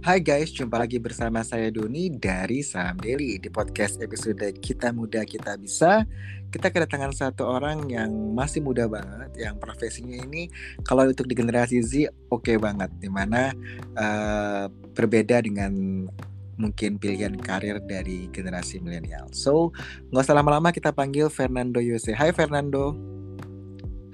[0.00, 5.28] Hai guys, jumpa lagi bersama saya Doni dari Saham Daily di podcast episode Kita Muda
[5.28, 6.08] Kita Bisa.
[6.48, 10.48] Kita kedatangan satu orang yang masih muda banget, yang profesinya ini
[10.88, 13.52] kalau untuk di generasi Z oke okay banget, di mana
[14.00, 16.08] uh, berbeda dengan
[16.56, 19.28] mungkin pilihan karir dari generasi milenial.
[19.36, 19.68] So,
[20.08, 22.16] nggak usah lama-lama kita panggil Fernando Yose.
[22.16, 22.96] Hai Fernando.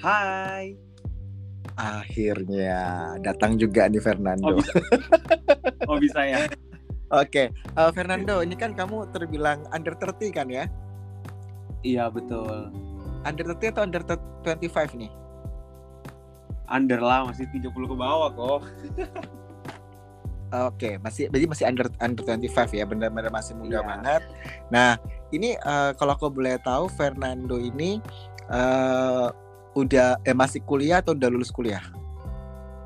[0.03, 0.86] Hai.
[1.77, 2.77] Akhirnya
[3.21, 4.49] datang juga nih Fernando.
[4.49, 4.73] Oh bisa,
[5.93, 6.41] oh, bisa ya.
[7.15, 7.47] Oke, okay.
[7.79, 10.67] uh, eh, Fernando, ini kan kamu terbilang under 30 kan ya?
[11.87, 12.75] Iya betul.
[13.23, 14.03] Under 30 atau under
[14.43, 15.13] 25 nih?
[16.67, 18.51] Under lah, masih 30 ke bawah kok.
[18.51, 18.67] Oke,
[20.51, 23.87] okay, masih jadi masih under under 25 ya, benar-benar masih muda iya.
[23.87, 24.23] banget.
[24.75, 24.91] Nah,
[25.31, 28.03] ini uh, kalau aku boleh tahu Fernando ini
[28.51, 29.31] uh,
[29.77, 31.85] udah eh masih kuliah atau udah lulus kuliah?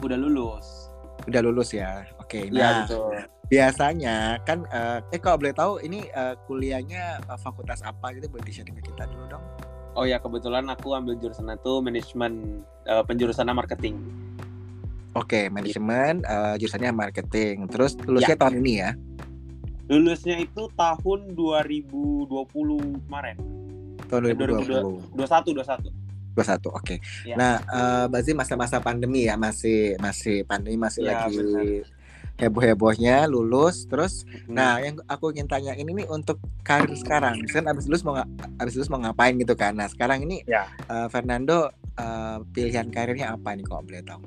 [0.03, 0.91] Udah lulus.
[1.31, 2.03] Udah lulus ya.
[2.19, 2.51] Oke.
[2.51, 3.15] Okay, nah, betul.
[3.47, 8.43] biasanya kan uh, eh kalau boleh tahu ini uh, kuliahnya uh, fakultas apa gitu boleh
[8.43, 9.45] di-share ke kita dulu dong.
[9.95, 13.99] Oh ya, kebetulan aku ambil jurusan itu manajemen uh, penjurusannya marketing.
[15.19, 17.71] Oke, okay, manajemen uh, jurusannya marketing.
[17.71, 18.41] Terus lulusnya ya.
[18.43, 18.91] tahun ini ya?
[19.91, 22.31] Lulusnya itu tahun 2020
[23.07, 23.37] kemarin.
[24.07, 25.19] Tahun 2020.
[25.19, 26.10] 21 21.
[26.35, 26.83] 21 oke.
[26.83, 26.99] Okay.
[27.27, 27.35] Ya.
[27.37, 31.85] Nah, uh, berarti masa-masa pandemi ya masih masih pandemi masih ya, lagi
[32.41, 34.57] heboh-hebohnya lulus terus hmm.
[34.57, 38.17] nah yang aku ingin tanya ini nih untuk karir sekarang kan abis lulus mau
[38.57, 40.65] abis lulus mau ngapain gitu kan nah sekarang ini ya.
[40.89, 41.69] uh, Fernando
[42.01, 44.25] uh, pilihan karirnya apa nih kok boleh tahu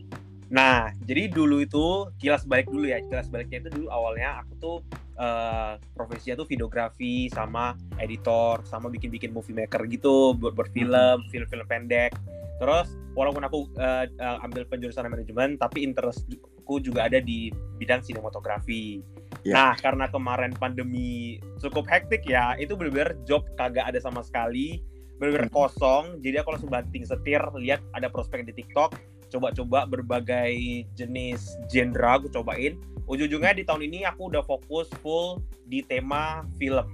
[0.53, 3.01] Nah, jadi dulu itu kilas balik dulu ya.
[3.09, 4.77] Kilas baliknya itu dulu awalnya aku tuh
[5.17, 12.13] uh, profesinya tuh videografi sama editor sama bikin-bikin movie maker gitu buat berfilm, film-film pendek.
[12.61, 17.49] Terus walaupun aku uh, uh, ambil penjurusan manajemen, tapi interestku juga ada di
[17.81, 19.01] bidang sinematografi.
[19.41, 19.57] Yeah.
[19.57, 24.85] Nah, karena kemarin pandemi cukup hektik ya, itu benar-benar job kagak ada sama sekali,
[25.17, 26.21] benar-benar kosong.
[26.21, 28.95] Jadi aku langsung banting setir, lihat ada prospek di TikTok,
[29.33, 32.77] coba-coba berbagai jenis genre aku cobain
[33.09, 36.85] ujung-ujungnya di tahun ini aku udah fokus full di tema film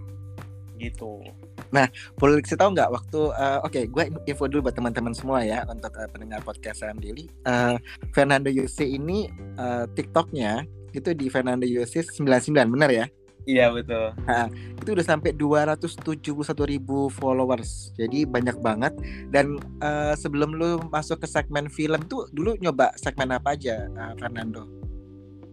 [0.80, 1.20] gitu
[1.70, 1.86] Nah,
[2.18, 5.62] boleh kasih tahu nggak waktu uh, oke, okay, gue info dulu buat teman-teman semua ya
[5.70, 7.30] untuk uh, pendengar podcast Sam Daily.
[7.46, 7.78] Uh,
[8.10, 9.30] Fernando Yose ini
[9.62, 10.66] uh, TikToknya
[10.98, 13.06] itu di Fernando Yose 99 benar ya?
[13.50, 14.14] Iya betul.
[14.30, 14.46] Nah,
[14.78, 17.90] itu udah sampai 271 ribu followers.
[17.98, 18.94] Jadi banyak banget.
[19.34, 24.14] Dan uh, sebelum lu masuk ke segmen film tuh dulu nyoba segmen apa aja, uh,
[24.22, 24.70] Fernando?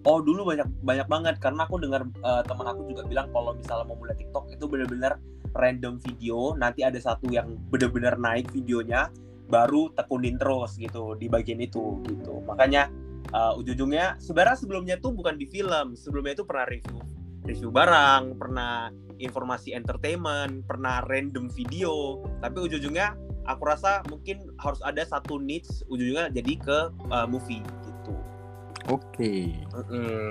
[0.05, 3.89] Oh dulu banyak banyak banget karena aku dengar uh, teman aku juga bilang kalau misalnya
[3.89, 5.17] mau mulai TikTok itu benar-benar
[5.57, 6.53] random video.
[6.53, 9.09] Nanti ada satu yang benar-benar naik videonya,
[9.49, 12.45] baru tekunin terus gitu di bagian itu gitu.
[12.45, 12.93] Makanya
[13.33, 17.16] uh, ujung-ujungnya sebenarnya sebelumnya tuh bukan di film, sebelumnya itu pernah review
[17.47, 25.07] review barang, pernah informasi entertainment, pernah random video, tapi ujung-ujungnya aku rasa mungkin harus ada
[25.07, 26.79] satu niche ujung-ujungnya jadi ke
[27.15, 28.15] uh, movie gitu.
[28.91, 29.01] Oke.
[29.15, 29.43] Okay.
[29.73, 30.31] Mm -hmm.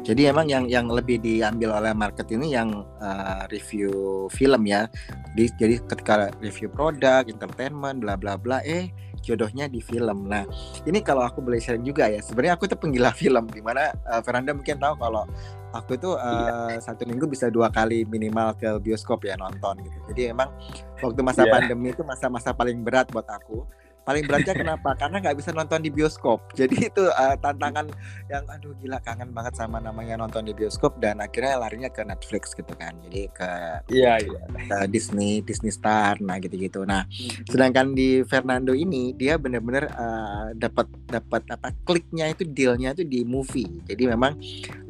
[0.00, 4.88] Jadi emang yang yang lebih diambil oleh market ini yang uh, review film ya.
[5.36, 8.88] Di, jadi ketika review produk, entertainment, bla bla bla, eh
[9.20, 10.24] jodohnya di film.
[10.24, 10.48] Nah,
[10.88, 12.24] ini kalau aku boleh sharing juga ya.
[12.24, 15.28] Sebenarnya aku tuh penggila film, di mana uh, Veranda mungkin tahu kalau
[15.70, 19.98] aku itu uh, satu minggu bisa dua kali minimal ke bioskop ya nonton gitu.
[20.10, 20.50] Jadi emang
[20.98, 21.52] waktu masa yeah.
[21.54, 23.62] pandemi itu masa-masa paling berat buat aku
[24.04, 24.96] paling beratnya kenapa?
[24.96, 26.40] Karena nggak bisa nonton di bioskop.
[26.60, 27.88] Jadi itu uh, tantangan
[28.30, 32.52] yang aduh gila kangen banget sama namanya nonton di bioskop dan akhirnya larinya ke Netflix
[32.56, 32.96] gitu kan.
[33.08, 33.50] Jadi ke
[33.92, 34.40] iya iya.
[34.48, 37.48] ke Disney Disney Star nah gitu gitu nah hmm.
[37.48, 43.22] sedangkan di Fernando ini dia bener-bener uh, dapat dapat apa kliknya itu dealnya itu di
[43.24, 43.68] movie.
[43.86, 44.36] Jadi memang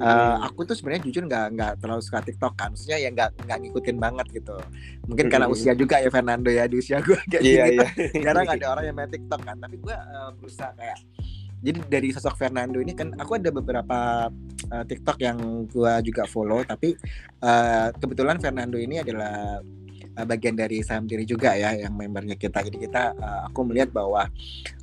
[0.00, 2.72] uh, aku tuh sebenarnya jujur nggak nggak terlalu suka TikTok kan.
[2.72, 4.56] Maksudnya ya nggak nggak ngikutin banget gitu.
[5.06, 5.54] Mungkin karena hmm.
[5.54, 8.22] usia juga ya Fernando ya di usia gue kayak iya, gitu iya.
[8.30, 10.98] jarang ada orang yang main TikTok kan tapi gue uh, berusaha kayak
[11.60, 14.28] jadi dari sosok Fernando ini kan aku ada beberapa
[14.72, 16.96] uh, TikTok yang gue juga follow tapi
[17.44, 19.60] uh, kebetulan Fernando ini adalah
[20.16, 22.64] uh, bagian dari saham diri juga ya yang membernya kita.
[22.64, 24.26] Jadi kita uh, aku melihat bahwa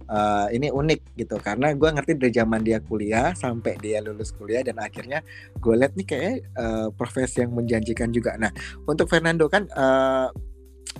[0.07, 4.63] uh, ini unik gitu karena gue ngerti dari zaman dia kuliah sampai dia lulus kuliah
[4.63, 5.21] dan akhirnya
[5.59, 8.35] gue lihat nih kayak uh, profesi yang menjanjikan juga.
[8.39, 8.51] Nah
[8.87, 10.31] untuk Fernando kan uh,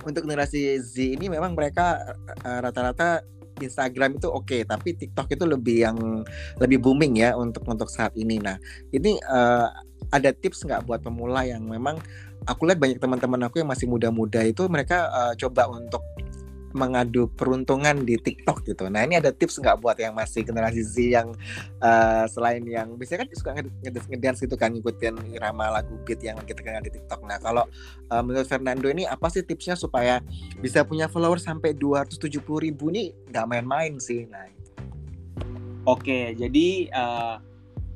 [0.04, 2.00] untuk generasi Z ini memang mereka
[2.44, 3.22] uh, rata-rata
[3.58, 5.98] Instagram itu oke, okay, tapi TikTok itu lebih yang
[6.62, 8.38] lebih booming ya untuk untuk saat ini.
[8.38, 8.54] Nah,
[8.94, 9.66] ini uh,
[10.14, 11.98] ada tips nggak buat pemula yang memang
[12.46, 16.00] aku lihat banyak teman-teman aku yang masih muda-muda itu mereka uh, coba untuk
[16.76, 18.88] mengadu peruntungan di TikTok gitu.
[18.92, 21.28] Nah ini ada tips nggak buat yang masih generasi Z yang
[21.80, 23.50] uh, selain yang biasanya kan suka
[24.08, 27.24] ngedance gitu kan ngikutin irama lagu beat yang kita kenal di TikTok.
[27.24, 27.64] Nah kalau
[28.12, 30.20] uh, menurut Fernando ini apa sih tipsnya supaya
[30.60, 34.28] bisa punya follower sampai 270 ribu nih nggak main-main sih.
[34.28, 34.50] Nah.
[35.88, 37.40] Oke, jadi uh,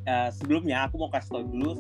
[0.09, 1.73] uh, sebelumnya aku mau kasih tau dulu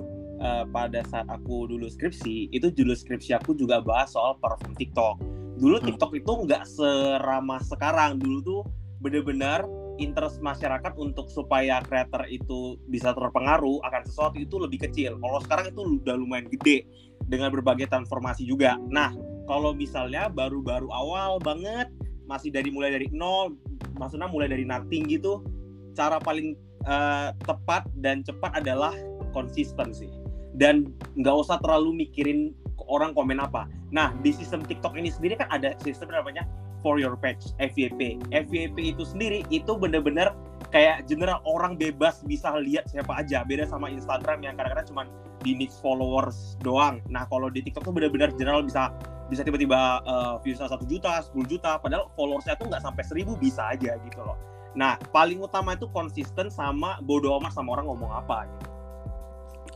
[0.75, 5.79] pada saat aku dulu skripsi itu judul skripsi aku juga bahas soal perform TikTok dulu
[5.79, 5.87] hmm.
[5.87, 8.63] TikTok itu nggak seramah sekarang dulu tuh
[8.99, 9.63] bener-bener
[10.03, 15.15] interest masyarakat untuk supaya creator itu bisa terpengaruh akan sesuatu itu lebih kecil.
[15.23, 16.89] Kalau sekarang itu udah lumayan gede
[17.31, 18.81] dengan berbagai transformasi juga.
[18.91, 19.15] Nah,
[19.47, 21.93] kalau misalnya baru-baru awal banget,
[22.27, 23.55] masih dari mulai dari nol,
[24.01, 25.45] maksudnya mulai dari nothing gitu,
[25.93, 26.57] cara paling
[26.89, 28.95] uh, tepat dan cepat adalah
[29.37, 30.09] konsistensi.
[30.57, 30.89] Dan
[31.21, 32.57] nggak usah terlalu mikirin
[32.93, 33.65] orang komen apa.
[33.89, 36.45] Nah, di sistem TikTok ini sendiri kan ada sistem namanya
[36.85, 38.21] for your page, FYP.
[38.29, 40.37] FYP itu sendiri itu bener-bener
[40.69, 43.41] kayak general orang bebas bisa lihat siapa aja.
[43.49, 45.03] Beda sama Instagram yang kadang-kadang cuma
[45.41, 47.01] di niche followers doang.
[47.09, 48.93] Nah, kalau di TikTok tuh bener-bener general bisa
[49.33, 53.73] bisa tiba-tiba uh, viewsnya satu juta, 10 juta, padahal followersnya tuh nggak sampai seribu bisa
[53.73, 54.37] aja gitu loh.
[54.77, 58.69] Nah, paling utama itu konsisten sama bodo amat sama orang ngomong apa gitu.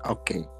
[0.06, 0.44] Oke.
[0.44, 0.55] Okay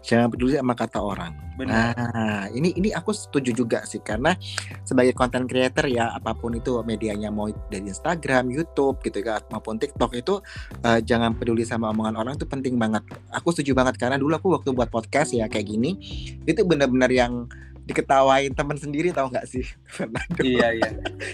[0.00, 1.32] jangan peduli sama kata orang.
[1.56, 1.92] Benar.
[1.94, 4.34] Nah, ini ini aku setuju juga sih karena
[4.82, 9.76] sebagai content creator ya apa pun itu medianya mau dari Instagram, YouTube gitu ya maupun
[9.76, 10.40] TikTok itu
[10.82, 13.04] uh, jangan peduli sama omongan orang itu penting banget.
[13.36, 15.98] Aku setuju banget karena dulu aku waktu buat podcast ya kayak gini
[16.48, 17.46] itu benar-benar yang
[17.82, 20.90] diketawain temen sendiri tau gak sih Fernando iya iya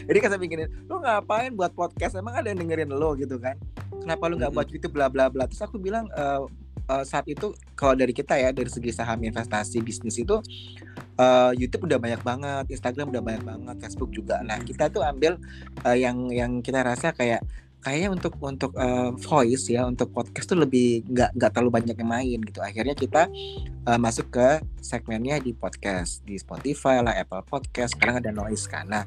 [0.09, 3.55] jadi kan saya bikin lu ngapain buat podcast emang ada yang dengerin lo gitu kan
[4.01, 4.65] kenapa lu nggak mm -hmm.
[4.65, 6.25] buat YouTube bla bla bla terus aku bilang e,
[6.89, 10.41] uh, saat itu kalau dari kita ya dari segi saham investasi bisnis itu
[11.21, 14.41] uh, YouTube udah banyak banget, Instagram udah banyak banget, Facebook juga.
[14.43, 15.37] Nah kita tuh ambil
[15.85, 17.45] uh, yang yang kita rasa kayak
[17.79, 22.11] kayaknya untuk untuk uh, voice ya untuk podcast tuh lebih nggak nggak terlalu banyak yang
[22.11, 23.31] main gitu akhirnya kita
[23.87, 28.91] uh, masuk ke segmennya di podcast di Spotify lah Apple Podcast sekarang ada noise kan
[28.91, 29.07] nah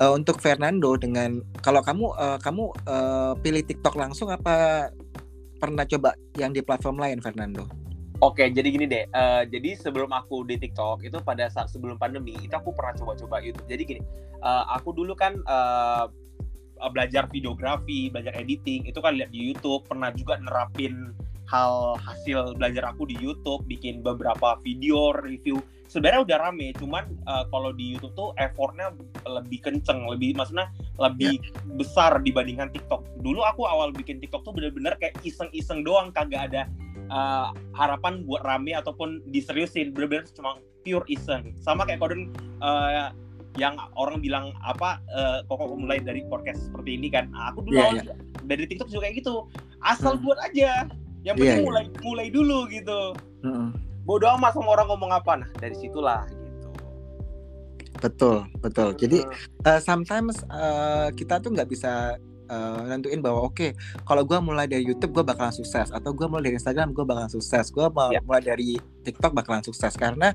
[0.00, 4.88] uh, untuk Fernando dengan kalau kamu uh, kamu uh, pilih TikTok langsung apa
[5.56, 7.66] pernah coba yang di platform lain Fernando?
[8.24, 9.04] Oke, jadi gini deh.
[9.12, 13.44] Uh, jadi sebelum aku di TikTok itu pada saat sebelum pandemi itu aku pernah coba-coba
[13.44, 13.68] YouTube.
[13.68, 14.02] Jadi gini,
[14.40, 16.08] uh, aku dulu kan uh,
[16.92, 19.84] belajar videografi, belajar editing itu kan lihat di YouTube.
[19.84, 21.12] Pernah juga nerapin
[21.52, 27.44] hal hasil belajar aku di YouTube, bikin beberapa video review sebenarnya udah rame cuman uh,
[27.50, 28.92] kalau di YouTube tuh effortnya
[29.26, 31.76] lebih kenceng lebih maksudnya lebih yeah.
[31.78, 36.62] besar dibandingkan TikTok dulu aku awal bikin TikTok tuh bener-bener kayak iseng-iseng doang kagak ada
[37.10, 42.30] uh, harapan buat rame ataupun diseriusin bener-bener cuma pure iseng sama kayak kodon
[42.62, 43.10] uh,
[43.56, 47.78] yang orang bilang apa uh, kok mulai dari podcast seperti ini kan nah, aku dulu
[47.78, 48.16] yeah, yeah.
[48.44, 49.48] dari TikTok juga kayak gitu
[49.86, 50.22] asal hmm.
[50.26, 50.84] buat aja
[51.24, 52.02] yang penting yeah, mulai yeah.
[52.04, 55.32] mulai dulu gitu mm -hmm bodoh amat sama orang ngomong apa.
[55.42, 56.68] Nah dari situlah gitu.
[57.98, 58.94] Betul betul.
[58.94, 59.26] Jadi
[59.66, 62.14] uh, sometimes uh, kita tuh nggak bisa
[62.46, 63.70] uh, nentuin bahwa oke okay,
[64.06, 65.90] kalau gue mulai dari YouTube gue bakalan sukses.
[65.90, 67.74] Atau gue mulai dari Instagram gue bakalan sukses.
[67.74, 68.22] Gue mau yeah.
[68.22, 69.92] mulai dari TikTok bakalan sukses.
[69.98, 70.30] Karena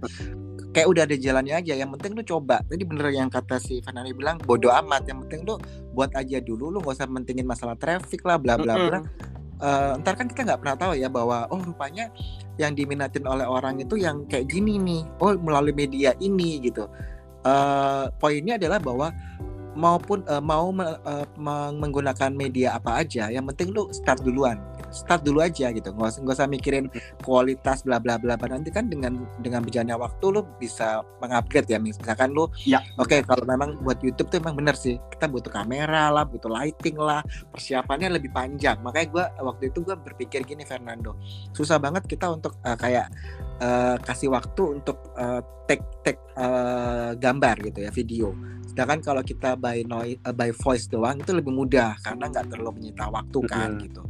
[0.75, 1.73] kayak udah ada jalannya aja.
[1.79, 2.59] Yang penting lu coba.
[2.68, 5.07] Tadi bener yang kata si Fernando bilang bodoh amat.
[5.07, 5.56] Yang penting lu
[5.95, 6.75] buat aja dulu.
[6.75, 8.99] Lu gak usah mentingin masalah traffic lah bla bla bla.
[8.99, 12.09] Mm -hmm uh, ntar kan kita nggak pernah tahu ya bahwa oh rupanya
[12.61, 15.01] yang diminatin oleh orang itu yang kayak gini nih.
[15.18, 16.85] Oh melalui media ini gitu.
[17.41, 19.09] Uh, poinnya adalah bahwa
[19.73, 21.25] maupun uh, mau uh,
[21.73, 24.59] menggunakan media apa aja yang penting lu start duluan
[24.92, 25.90] start dulu aja gitu.
[25.95, 26.86] Nggak usah, nggak usah mikirin
[27.24, 28.38] kualitas bla bla bla.
[28.38, 31.80] Nanti kan dengan dengan berjalannya waktu lu bisa mengupgrade ya.
[31.80, 32.83] Misalkan lu ya.
[33.00, 35.00] oke okay, kalau memang buat YouTube tuh emang bener sih.
[35.10, 37.24] Kita butuh kamera lah butuh lighting lah.
[37.50, 38.78] Persiapannya lebih panjang.
[38.83, 41.18] Makanya gue waktu itu gue berpikir gini Fernando.
[41.56, 43.07] Susah banget kita untuk uh, kayak
[43.64, 48.36] uh, kasih waktu untuk uh, take take uh, gambar gitu ya video.
[48.68, 51.95] Sedangkan kalau kita by noise uh, by voice doang itu lebih mudah.
[52.04, 53.86] Karena nggak terlalu menyita waktu kan mm-hmm.
[53.88, 54.04] gitu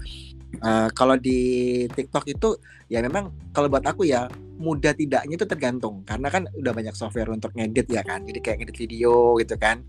[0.59, 1.39] uh, kalau di
[1.87, 2.59] TikTok itu
[2.91, 4.27] ya memang kalau buat aku ya
[4.59, 6.03] mudah tidaknya itu tergantung.
[6.03, 8.27] Karena kan udah banyak software untuk ngedit ya kan.
[8.27, 9.87] Jadi kayak ngedit video gitu kan.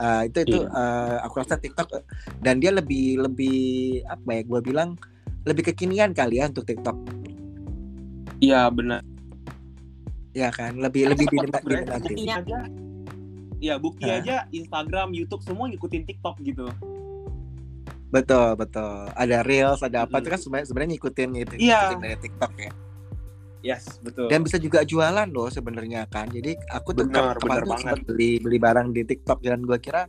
[0.00, 1.90] Uh, itu itu uh, aku rasa TikTok
[2.40, 3.58] dan dia lebih lebih
[4.06, 4.94] apa ya gue bilang
[5.42, 6.96] lebih kekinian kali ya untuk TikTok.
[8.40, 9.02] Iya benar.
[10.32, 12.88] Ya kan lebih lebih diminati
[13.58, 14.22] ya bukti Hah?
[14.22, 16.70] aja Instagram YouTube semua ngikutin TikTok gitu
[18.08, 21.78] betul betul ada reels ada apa itu kan sebenarnya sebenarnya ngikutin gitu iya.
[21.92, 22.72] ngikutin dari TikTok ya
[23.58, 24.30] Yes, betul.
[24.30, 26.30] Dan bisa juga jualan loh sebenarnya kan.
[26.30, 27.82] Jadi aku tuh tuh banget.
[27.82, 30.06] sempat beli beli barang di TikTok dan gua kira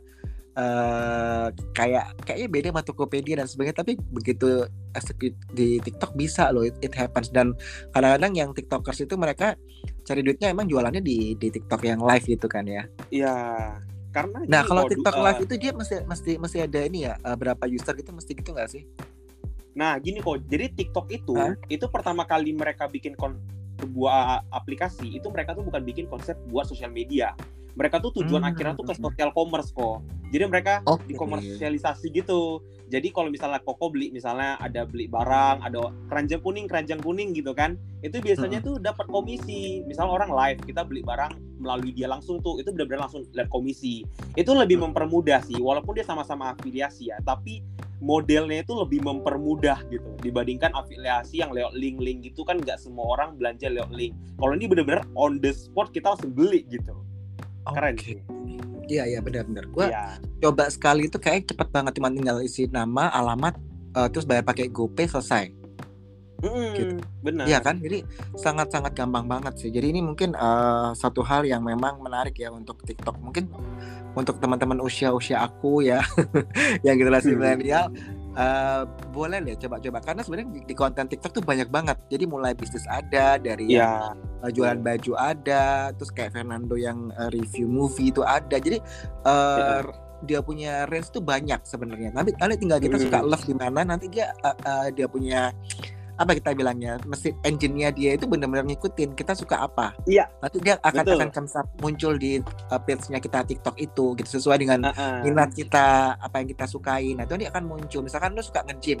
[0.50, 1.46] eh
[1.78, 4.66] kayak kayaknya beda sama Tokopedia dan sebagainya tapi begitu
[4.98, 7.54] execute di TikTok bisa loh it, it happens dan
[7.94, 9.54] kadang-kadang yang TikTokers itu mereka
[10.02, 12.82] cari duitnya emang jualannya di di TikTok yang live gitu kan ya.
[13.14, 13.34] Iya,
[14.10, 17.36] karena Nah, kalau du- TikTok live itu dia mesti mesti mesti ada ini ya eh,
[17.36, 18.82] berapa user gitu mesti gitu nggak sih?
[19.72, 20.42] Nah, gini kok.
[20.44, 21.54] Jadi TikTok itu Hah?
[21.66, 23.38] itu pertama kali mereka bikin kon
[23.80, 27.32] sebuah aplikasi itu mereka tuh bukan bikin konsep buat sosial media.
[27.72, 28.50] Mereka tuh tujuan Hmm.
[28.50, 30.02] akhirnya tuh ke social commerce kok.
[30.28, 31.06] Jadi mereka Oke.
[31.08, 32.60] dikomersialisasi gitu.
[32.86, 37.54] Jadi kalau misalnya Koko beli misalnya ada beli barang, ada keranjang kuning, keranjang kuning gitu
[37.54, 37.78] kan.
[38.00, 39.86] Itu biasanya tuh dapat komisi.
[39.86, 44.02] Misalnya orang live, kita beli barang melalui dia langsung tuh, itu benar-benar langsung lihat komisi.
[44.34, 47.60] Itu lebih mempermudah sih, walaupun dia sama-sama afiliasi ya, tapi
[48.00, 53.36] modelnya itu lebih mempermudah gitu dibandingkan afiliasi yang lewat link-link gitu kan nggak semua orang
[53.36, 54.16] belanja lewat link.
[54.40, 56.96] Kalau ini benar-benar on the spot kita langsung beli gitu.
[57.68, 58.02] Keren Oke.
[58.02, 58.18] sih.
[58.90, 59.68] Iya iya benar-benar.
[59.70, 60.16] Gua Iya.
[60.42, 63.54] coba sekali itu kayak cepet banget cuma tinggal isi nama, alamat,
[63.94, 65.59] eh, terus bayar pakai GoPay selesai.
[66.40, 66.94] Mm-mm, Gitu.
[67.20, 67.44] Benar.
[67.44, 67.76] Iya kan?
[67.78, 68.00] Jadi
[68.34, 69.68] sangat-sangat gampang banget sih.
[69.68, 73.20] Jadi ini mungkin eh, satu hal yang memang menarik ya untuk TikTok.
[73.20, 73.48] Mungkin
[74.10, 76.02] untuk teman-teman usia-usia aku ya
[76.86, 77.94] yang generasi milenial
[78.34, 78.82] eh,
[79.14, 81.94] boleh deh coba-coba karena sebenarnya di, konten TikTok tuh banyak banget.
[82.08, 84.48] Jadi mulai bisnis ada dari yang Iya.
[84.48, 88.56] eh, jualan baju ada, terus kayak Fernando yang eh, review movie itu ada.
[88.56, 88.80] Jadi
[89.26, 89.82] eh,
[90.20, 92.12] dia punya range tuh banyak sebenarnya.
[92.12, 95.48] Nanti nanti tinggal kita suka love di mana, nanti dia eh, eh, dia punya
[96.20, 99.96] apa kita bilangnya mesin engine-nya dia itu benar-benar ngikutin kita suka apa.
[100.04, 100.28] Iya.
[100.44, 101.16] Nanti dia akan Betul.
[101.24, 105.24] akan muncul di uh, page-nya kita TikTok itu gitu sesuai dengan Uh-uh.
[105.24, 107.16] minat kita apa yang kita sukai.
[107.16, 108.04] Nah, itu nanti akan muncul.
[108.04, 109.00] Misalkan lu suka nge-gym,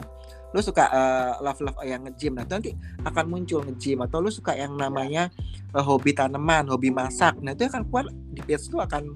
[0.56, 2.40] lu suka uh, love-love yang nge-gym.
[2.40, 2.72] Nah, itu nanti
[3.04, 5.28] akan muncul nge-gym atau lu suka yang namanya
[5.76, 7.36] uh, hobi tanaman, hobi masak.
[7.44, 9.12] Nah, itu akan keluar di page lu akan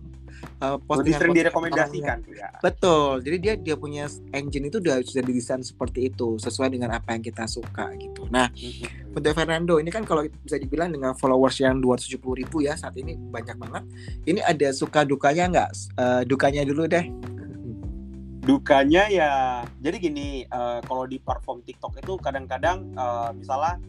[0.62, 2.48] uh, Lebih sering postingan-postingan direkomendasikan ya.
[2.60, 3.22] Betul.
[3.24, 7.22] Jadi dia dia punya engine itu udah sudah didesain seperti itu sesuai dengan apa yang
[7.24, 8.26] kita suka gitu.
[8.30, 9.16] Nah, Mm-mm.
[9.16, 13.16] untuk Fernando ini kan kalau bisa dibilang dengan followers yang 270 ribu ya saat ini
[13.16, 13.84] banyak banget.
[14.24, 15.70] Ini ada suka dukanya nggak?
[15.96, 17.06] Eh, dukanya dulu deh.
[18.44, 23.80] Dukanya ya, jadi gini, eh, kalau di platform TikTok itu kadang-kadang eh, misalnya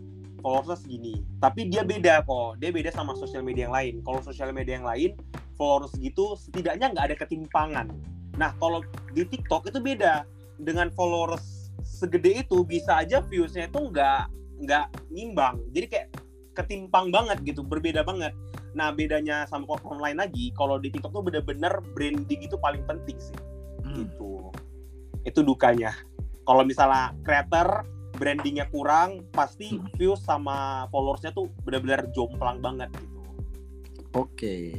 [0.46, 3.94] followersnya segini, tapi dia beda kok, dia beda sama sosial media yang lain.
[4.06, 5.18] Kalau sosial media yang lain,
[5.58, 7.90] followers gitu setidaknya nggak ada ketimpangan.
[8.38, 8.86] Nah kalau
[9.18, 10.30] di TikTok itu beda,
[10.62, 14.30] dengan followers segede itu bisa aja viewsnya itu nggak
[14.62, 16.08] nggak nyimbang, jadi kayak
[16.54, 18.38] ketimpang banget gitu, berbeda banget.
[18.78, 23.18] Nah bedanya sama platform lain lagi, kalau di TikTok tuh bener-bener branding itu paling penting
[23.18, 23.36] sih
[23.86, 24.04] Hmm.
[24.04, 24.50] gitu
[25.26, 25.94] itu dukanya
[26.44, 29.88] kalau misalnya creator brandingnya kurang pasti Hmm.
[30.00, 33.16] views sama followersnya tuh benar-benar jomplang banget gitu
[34.16, 34.72] Oke.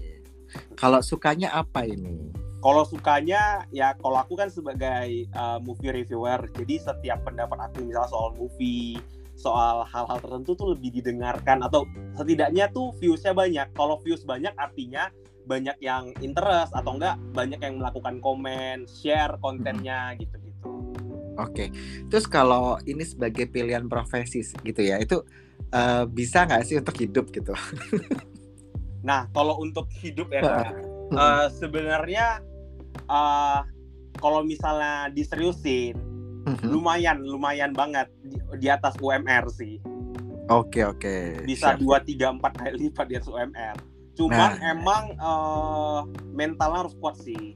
[0.81, 2.33] Kalau sukanya apa ini?
[2.67, 8.11] kalau sukanya ya kalau aku kan sebagai uh, movie reviewer jadi setiap pendapat aku misalnya
[8.11, 8.99] soal movie
[9.39, 11.87] soal hal-hal tertentu tuh lebih didengarkan atau
[12.19, 15.13] setidaknya tuh viewsnya banyak kalau views banyak artinya
[15.47, 20.46] banyak yang interest atau enggak banyak yang melakukan komen share kontennya gitu-gitu
[21.37, 21.69] Oke.
[22.09, 25.21] Terus kalau ini sebagai pilihan profesi gitu ya, itu
[25.69, 27.53] eh, bisa nggak sih untuk hidup gitu?
[29.07, 30.43] Nah, kalau untuk hidup ya,
[31.15, 32.43] eh, sebenarnya
[33.07, 33.61] eh,
[34.19, 35.95] kalau misalnya diseriusin,
[36.43, 36.67] Mhm.
[36.71, 39.79] lumayan, lumayan banget di, di atas UMR sih.
[40.47, 41.43] Oke oke.
[41.43, 41.83] Bisa Siap.
[41.83, 43.77] dua, tiga, empat kali lipat di atas UMR.
[44.15, 44.71] Cuman Nah.
[44.75, 46.01] emang eh,
[46.35, 47.55] mentalnya harus kuat sih.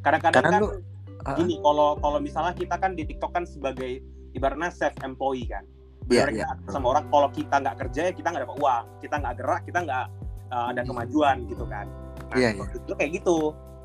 [0.00, 0.87] Kadang-kadang Karena kan lu-.
[1.36, 5.64] Gini, kalau kalau misalnya kita kan di TikTok kan sebagai ibaratnya self employee kan.
[6.08, 6.46] Iya, Bener iya.
[6.48, 6.72] nggak?
[6.72, 9.78] sama orang kalau kita nggak kerja ya kita nggak dapat uang, kita nggak gerak, kita
[9.84, 10.06] nggak
[10.52, 11.86] uh, ada kemajuan gitu kan.
[12.32, 13.38] Nah, Iya, kalau itu kayak gitu.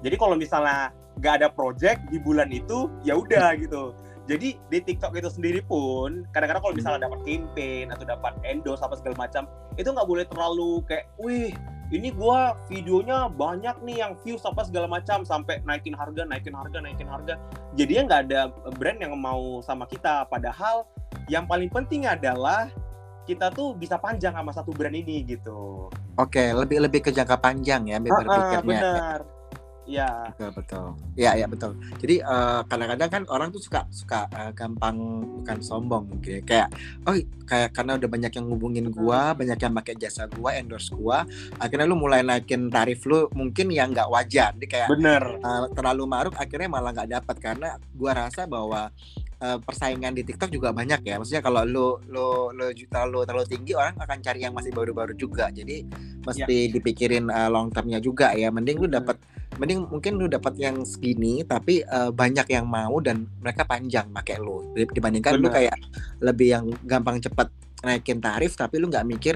[0.03, 3.91] Jadi kalau misalnya nggak ada project di bulan itu, ya udah gitu.
[4.23, 8.95] Jadi di TikTok itu sendiri pun kadang-kadang kalau misalnya dapat campaign atau dapat endorse apa
[8.95, 9.43] segala macam,
[9.75, 11.51] itu nggak boleh terlalu kayak, wih
[11.91, 16.77] ini gua videonya banyak nih yang views apa segala macam sampai naikin harga, naikin harga,
[16.79, 17.35] naikin harga.
[17.75, 18.41] Jadinya nggak ada
[18.79, 20.23] brand yang mau sama kita.
[20.31, 20.87] Padahal
[21.27, 22.71] yang paling penting adalah
[23.23, 25.87] kita tuh bisa panjang sama satu brand ini gitu.
[26.19, 28.61] Oke, lebih lebih ke jangka panjang ya Ah, ah, berpikirnya.
[28.63, 29.19] benar.
[29.83, 30.31] Ya.
[30.31, 30.85] betul betul
[31.19, 34.95] ya ya betul jadi eh, kadang-kadang kan orang tuh suka suka eh, gampang
[35.43, 36.41] bukan sombong mungkin ya.
[36.43, 36.67] kayak
[37.03, 41.27] oh kayak karena udah banyak yang ngubungin gua banyak yang pakai jasa gua endorse gua
[41.59, 45.23] akhirnya lu mulai naikin tarif lu mungkin yang nggak wajar jadi kayak Bener.
[45.43, 48.87] eh, terlalu maruk akhirnya malah nggak dapat karena gua rasa bahwa
[49.43, 51.19] uh, persaingan di TikTok juga banyak ya.
[51.19, 55.51] Maksudnya kalau lo lo lo terlalu terlalu tinggi orang akan cari yang masih baru-baru juga.
[55.51, 55.83] Jadi
[56.23, 56.71] mesti ya.
[56.71, 58.47] dipikirin uh, long termnya juga ya.
[58.49, 59.19] Mending lu dapat
[59.59, 64.41] mending mungkin lu dapat yang segini tapi uh, banyak yang mau dan mereka panjang pakai
[64.41, 65.43] lu dibandingkan Bener.
[65.43, 65.77] lu kayak
[66.21, 67.49] lebih yang gampang cepat
[67.83, 69.35] naikin tarif tapi lu nggak mikir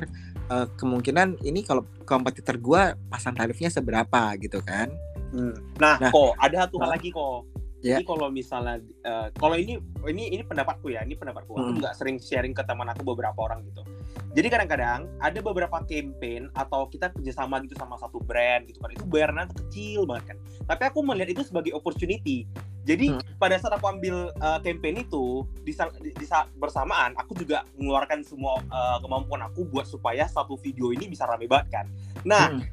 [0.51, 4.87] uh, kemungkinan ini kalau kompetitor gua pasang tarifnya seberapa gitu kan.
[5.35, 5.53] Hmm.
[5.75, 7.56] Nah, nah, kok ada satu hal lagi kok
[7.87, 8.03] Yeah.
[8.03, 9.79] Jadi kalau misalnya uh, kalau ini
[10.11, 11.55] ini ini pendapatku ya, ini pendapatku.
[11.55, 11.63] Hmm.
[11.63, 13.87] Aku juga sering sharing ke teman aku beberapa orang gitu.
[14.35, 19.07] Jadi kadang-kadang ada beberapa campaign atau kita kerjasama gitu sama satu brand gitu kan, itu
[19.07, 20.37] bayarnya kecil banget kan.
[20.67, 22.43] Tapi aku melihat itu sebagai opportunity.
[22.83, 23.39] Jadi hmm.
[23.39, 28.23] pada saat aku ambil uh, campaign itu di, di, di saat bersamaan aku juga mengeluarkan
[28.23, 31.85] semua uh, kemampuan aku buat supaya satu video ini bisa rame banget kan.
[32.23, 32.63] Nah, hmm.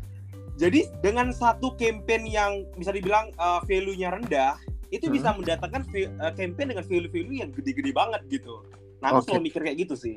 [0.59, 4.55] jadi dengan satu campaign yang bisa dibilang uh, value-nya rendah
[4.95, 5.17] itu hmm.
[5.19, 5.83] bisa mendatangkan
[6.23, 8.63] uh, campaign dengan value-value yang gede-gede banget gitu.
[9.03, 9.27] Nah, aku okay.
[9.29, 10.17] selalu mikir kayak gitu sih.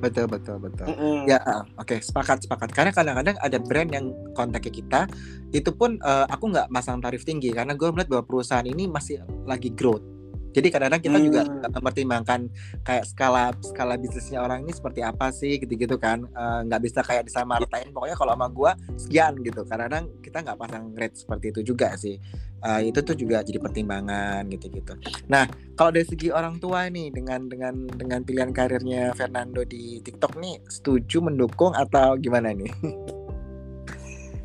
[0.00, 0.88] Betul betul betul.
[0.88, 1.18] Mm -hmm.
[1.28, 2.72] Ya, uh, oke okay, sepakat sepakat.
[2.72, 5.04] Karena kadang-kadang ada brand yang kontak ke kita,
[5.52, 9.20] itu pun uh, aku nggak masang tarif tinggi karena gue melihat bahwa perusahaan ini masih
[9.44, 10.19] lagi growth
[10.50, 11.26] jadi kadang-kadang kita hmm.
[11.26, 11.40] juga
[11.70, 12.40] mempertimbangkan
[12.82, 16.26] kayak skala skala bisnisnya orang ini seperti apa sih gitu-gitu kan.
[16.26, 19.62] Eh, nggak uh, bisa kayak disamaratain pokoknya kalau sama gue sekian gitu.
[19.62, 22.18] Kadang-kadang kita nggak pasang rate seperti itu juga sih.
[22.60, 24.92] Uh, itu tuh juga jadi pertimbangan gitu-gitu.
[25.32, 30.36] Nah kalau dari segi orang tua nih dengan dengan dengan pilihan karirnya Fernando di TikTok
[30.36, 32.68] nih setuju mendukung atau gimana nih?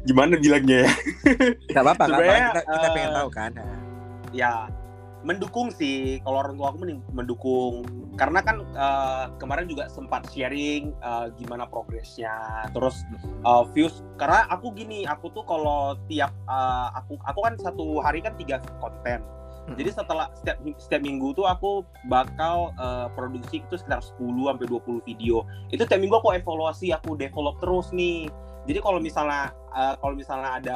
[0.06, 0.92] Gimana bilangnya ya?
[1.74, 3.52] Nggak apa-apa kita, kita uh, pengen tahu kan
[4.36, 4.68] ya
[5.26, 6.22] mendukung sih.
[6.22, 6.78] Kalau orang tua aku
[7.12, 7.74] mendukung.
[8.16, 12.70] Karena kan uh, kemarin juga sempat sharing uh, gimana progresnya.
[12.72, 13.02] Terus
[13.44, 14.06] uh, views.
[14.16, 18.62] Karena aku gini aku tuh kalau tiap uh, aku aku kan satu hari kan tiga
[18.80, 19.26] konten.
[19.66, 19.82] Hmm.
[19.82, 25.10] jadi setelah setiap setiap minggu tuh aku bakal uh, produksi itu sekitar 10 sampai 20
[25.10, 25.42] video.
[25.74, 28.30] Itu setiap minggu aku evaluasi aku develop terus nih.
[28.70, 30.76] Jadi kalau misalnya uh, kalau misalnya ada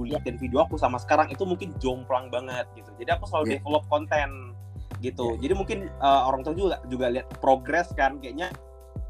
[0.00, 3.54] lihat dan video aku sama sekarang itu mungkin jomplang banget gitu jadi aku selalu yeah.
[3.60, 4.56] develop konten
[5.04, 5.40] gitu yeah.
[5.44, 8.48] jadi mungkin uh, orang tua juga juga lihat progres kan kayaknya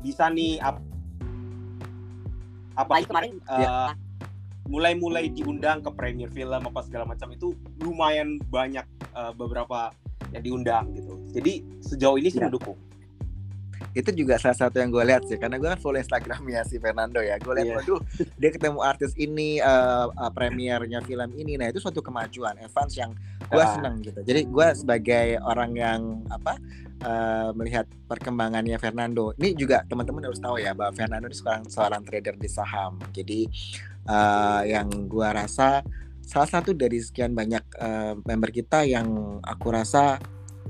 [0.02, 0.82] bisa nih ap
[2.74, 3.90] apa kemarin uh, yeah.
[4.66, 9.94] mulai-mulai diundang ke premier film apa segala macam itu lumayan banyak uh, beberapa
[10.34, 12.50] yang diundang gitu jadi sejauh ini sih yeah.
[12.50, 12.78] mendukung
[13.92, 17.20] itu juga salah satu yang gue lihat sih karena gue kan follow Instagramnya si Fernando
[17.20, 17.76] ya gue lihat yeah.
[17.76, 18.00] waduh
[18.40, 23.12] dia ketemu artis ini uh, uh, premiernya film ini nah itu suatu kemajuan Evans yang
[23.52, 23.72] gue ah.
[23.76, 26.00] seneng gitu jadi gue sebagai orang yang
[26.32, 26.56] apa
[27.04, 32.02] uh, melihat perkembangannya Fernando ini juga teman-teman harus tahu ya bahwa Fernando ini seorang seorang
[32.08, 33.44] trader di saham jadi
[34.08, 35.84] uh, yang gue rasa
[36.24, 40.16] salah satu dari sekian banyak uh, member kita yang aku rasa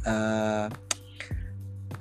[0.03, 0.67] uh,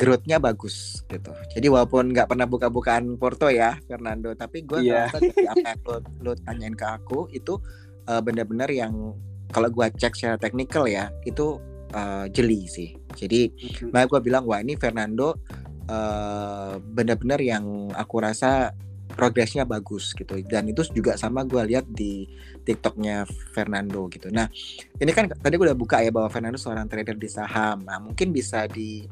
[0.01, 1.29] growth-nya bagus gitu.
[1.53, 5.05] Jadi walaupun nggak pernah buka-bukaan Porto ya Fernando, tapi gue yeah.
[5.05, 7.61] rasa dari apa yang lo, lo tanyain ke aku itu
[8.09, 9.13] uh, benar-benar yang
[9.53, 11.61] kalau gue cek secara teknikal ya itu
[11.93, 12.97] uh, jeli sih.
[13.13, 13.93] Jadi mm-hmm.
[13.93, 15.37] makanya gue bilang wah ini Fernando
[15.85, 18.73] uh, benar-benar yang aku rasa
[19.11, 22.25] progresnya bagus gitu dan itu juga sama gue lihat di
[22.63, 24.33] TikToknya Fernando gitu.
[24.33, 24.49] Nah
[24.97, 27.85] ini kan tadi gue udah buka ya bahwa Fernando seorang trader di saham.
[27.85, 29.05] Nah mungkin bisa di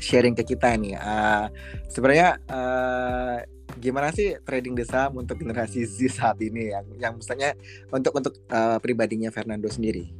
[0.00, 0.96] sharing ke kita nih.
[0.96, 1.46] Uh,
[1.92, 3.44] Sebenarnya uh,
[3.78, 7.54] gimana sih trading di saham untuk generasi Z saat ini yang yang misalnya
[7.92, 10.10] untuk untuk uh, pribadinya Fernando sendiri?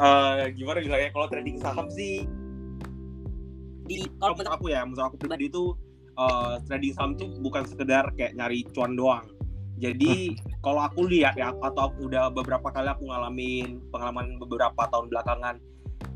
[0.00, 2.26] Uh, gimana bilangnya kalau trading saham sih
[3.86, 5.76] di kalau menurut aku ya menurut aku pribadi itu
[6.16, 9.26] uh, trading saham tuh bukan sekedar kayak nyari cuan doang
[9.76, 15.10] jadi kalau aku lihat ya atau aku udah beberapa kali aku ngalamin pengalaman beberapa tahun
[15.10, 15.58] belakangan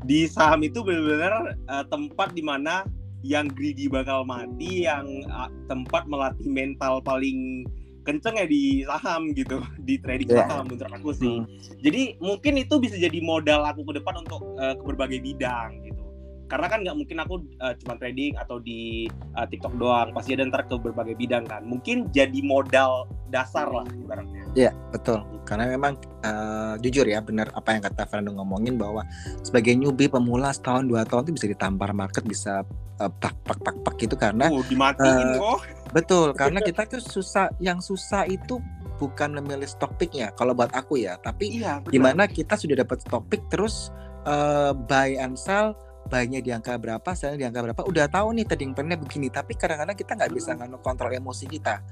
[0.07, 2.87] di saham itu benar-benar uh, tempat di mana
[3.27, 7.67] yang greedy bakal mati, yang uh, tempat melatih mental paling
[8.07, 10.47] kenceng ya di saham gitu, di trading yeah.
[10.47, 11.43] saham menurut aku sih.
[11.43, 11.47] Hmm.
[11.83, 16.06] Jadi mungkin itu bisa jadi modal aku ke depan untuk uh, ke berbagai bidang gitu
[16.47, 19.05] karena kan nggak mungkin aku uh, cuma trading atau di
[19.35, 20.15] uh, TikTok doang.
[20.15, 21.67] Pasti ada ntar ke berbagai bidang kan.
[21.67, 24.47] Mungkin jadi modal dasar lah ibaratnya.
[24.55, 25.27] Iya betul.
[25.43, 29.03] Karena memang uh, jujur ya benar apa yang kata Fernando ngomongin bahwa
[29.43, 32.63] sebagai newbie pemula setahun dua tahun itu bisa ditampar market bisa
[33.03, 35.59] uh, pak pak pak pak gitu karena uh, dimatiin uh, kok
[35.91, 36.27] betul.
[36.31, 38.63] Karena kita tuh susah yang susah itu
[38.97, 41.19] bukan memilih stock picknya kalau buat aku ya.
[41.19, 43.91] Tapi iya, gimana kita sudah dapat stock pick terus
[44.23, 45.75] uh, buy and sell
[46.07, 49.53] bayinya di angka berapa, saya di angka berapa, udah tahu nih trading plannya begini, tapi
[49.53, 51.83] kadang-kadang kita nggak bisa kontrol emosi kita.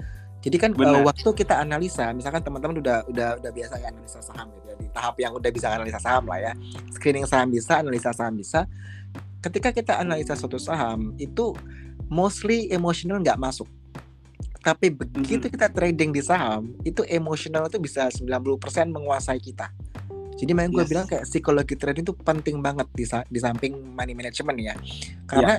[0.42, 1.02] Jadi kan uh, Benar.
[1.10, 4.88] waktu kita analisa, misalkan teman-teman udah udah udah biasa ya analisa saham gitu ya di
[4.94, 6.52] tahap yang udah bisa analisa saham lah ya.
[6.94, 8.64] Screening saham bisa, analisa saham bisa.
[9.42, 11.50] Ketika kita analisa suatu saham itu
[12.06, 13.66] mostly emotional nggak masuk.
[14.62, 15.52] Tapi begitu Mhm.
[15.54, 19.70] kita trading di saham, itu emosional itu bisa 90% menguasai kita.
[20.36, 20.90] Jadi makanya gue Yes.
[20.92, 24.74] bilang kayak psikologi trading itu penting banget di, di samping money management ya.
[25.24, 25.56] Karena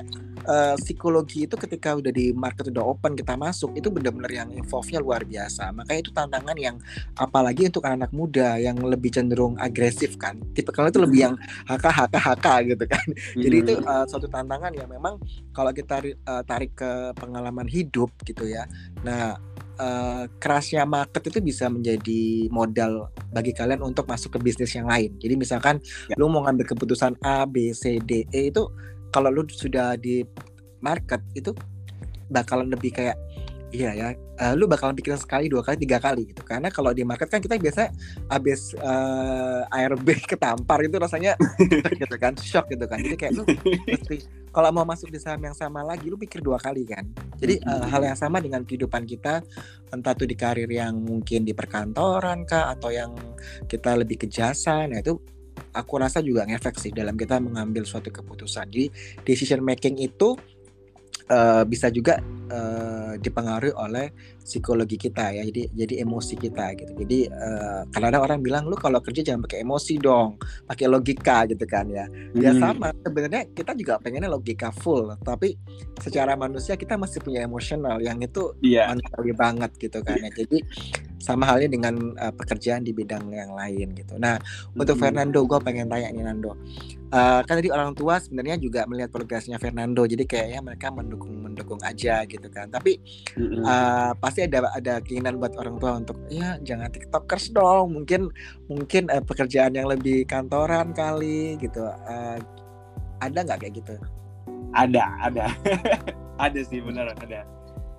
[0.48, 5.02] eh, psikologi itu ketika udah di market udah open kita masuk itu benar-benar yang involve-nya
[5.02, 5.74] luar biasa.
[5.74, 6.76] Makanya itu tantangan yang
[7.18, 10.38] apalagi untuk anak muda yang lebih cenderung agresif kan.
[10.54, 11.34] Tipe kalau itu lebih yang
[11.66, 13.06] HK HK HK gitu kan.
[13.44, 15.18] Jadi itu uh, suatu tantangan yang memang
[15.52, 18.64] kalau kita uh, tarik ke pengalaman hidup gitu ya.
[19.02, 19.36] Nah,
[19.78, 25.14] uh, kerasnya market itu bisa menjadi modal bagi kalian untuk masuk ke bisnis yang lain.
[25.18, 26.18] Jadi misalkan Ya.
[26.18, 28.66] lu mau ngambil keputusan A, B, C, D, E itu
[29.14, 30.22] kalau lu sudah di
[30.84, 31.54] market itu
[32.28, 33.16] bakalan lebih kayak
[33.74, 34.08] iya ya.
[34.38, 36.40] Eh, lu bakalan pikirin sekali dua kali tiga kali gitu.
[36.46, 37.90] Karena kalau di market kan kita biasa
[38.30, 41.34] abis eh, ARB ketampar itu rasanya
[42.00, 43.02] gitu kan shock gitu kan.
[43.02, 43.42] Jadi kayak lu
[43.88, 44.16] mesti
[44.56, 47.04] kalau mau masuk di saham yang sama lagi lu pikir dua kali kan.
[47.36, 49.44] Jadi eh, hal yang sama dengan kehidupan kita
[49.92, 53.12] entah itu di karir yang mungkin di perkantoran kah atau yang
[53.68, 54.86] kita lebih ke jasa.
[54.86, 55.18] Nah itu
[55.74, 58.70] aku rasa juga ngefek sih dalam kita mengambil suatu keputusan.
[58.70, 58.86] Jadi
[59.26, 60.38] decision making itu
[61.28, 62.16] eh, bisa juga
[62.48, 64.08] eh, dipengaruhi oleh
[64.40, 68.98] psikologi kita ya jadi jadi emosi kita gitu jadi eh, kadang-kadang orang bilang lu kalau
[68.98, 72.60] kerja jangan pakai emosi dong pakai logika gitu kan ya ya Mhm.
[72.60, 75.60] sama sebenarnya kita juga pengennya logika full tapi
[76.00, 78.88] secara manusia kita masih punya emosional yang itu Iya.
[78.92, 80.58] manusiawi banget gitu kan ya jadi
[81.18, 84.14] sama halnya dengan eh, pekerjaan di bidang yang lain gitu.
[84.18, 84.38] Nah
[84.94, 84.96] untuk.
[84.98, 86.54] Fernando gue pengen tanya nih Nando.
[87.08, 91.80] Eh, kan tadi orang tua sebenarnya juga melihat progresnya Fernando jadi kayaknya mereka mendukung mendukung
[91.82, 92.70] aja gitu kan.
[92.70, 92.98] Tapi
[93.34, 93.62] Mhm.
[93.66, 98.30] eh, pasti ada ada keinginan buat orang tua untuk ya jangan tiktokers dong mungkin
[98.70, 101.82] mungkin eh, pekerjaan yang lebih kantoran kali gitu.
[101.86, 102.38] Eh,
[103.18, 103.94] ada nggak kayak gitu?
[104.70, 105.46] Ada ada.
[106.38, 107.57] Ada sih beneran ada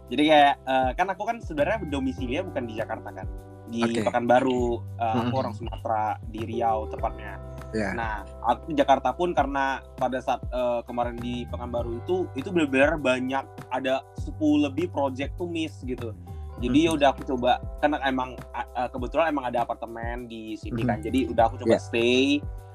[0.10, 3.28] jadi kayak eh, kan aku kan sebenarnya domisilinya bukan di Jakarta kan
[3.70, 4.02] di Oke.
[4.02, 5.40] Pekanbaru eh, aku Mhm.
[5.40, 7.38] orang Sumatera di Riau tepatnya
[7.70, 12.50] ya nah aku di Jakarta pun karena pada saat eh, kemarin di Pekanbaru itu itu
[12.50, 16.18] benar-benar banyak ada 10 lebih project tuh miss gitu
[16.60, 16.96] jadi Mhm.
[17.00, 20.90] udah aku coba karena emang eh, kebetulan emang ada apartemen di sini Mhm.
[20.90, 21.86] kan jadi udah aku coba Yeah.
[21.86, 22.26] stay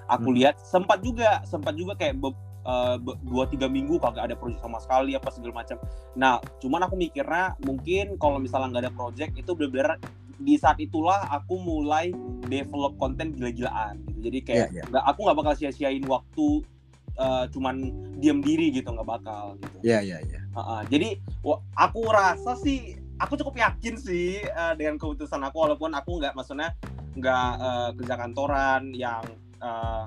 [0.07, 0.37] aku Mhm.
[0.39, 2.15] lihat sempat juga sempat juga kayak
[2.65, 5.77] eh, dua tiga minggu kagak ada project sama sekali apa segala macam.
[6.17, 10.01] Nah cuman aku mikirnya mungkin kalau misalnya nggak ada project itu benar-benar
[10.35, 12.11] di saat itulah aku mulai
[12.45, 14.19] develop konten gila-gilaan gitu.
[14.29, 14.85] Jadi kayak Iya, iya.
[14.91, 16.49] nggak aku nggak bakal sia-siain waktu
[17.15, 17.75] eh, cuman
[18.19, 19.79] diam diri gitu nggak bakal gitu.
[19.85, 21.09] Ya ya ya Heeh, jadi
[21.43, 26.35] wa- aku rasa sih aku cukup yakin sih eh, dengan keputusan aku walaupun aku nggak
[26.35, 26.75] maksudnya
[27.15, 29.23] nggak eh, kerja kantoran yang
[29.63, 30.05] eh,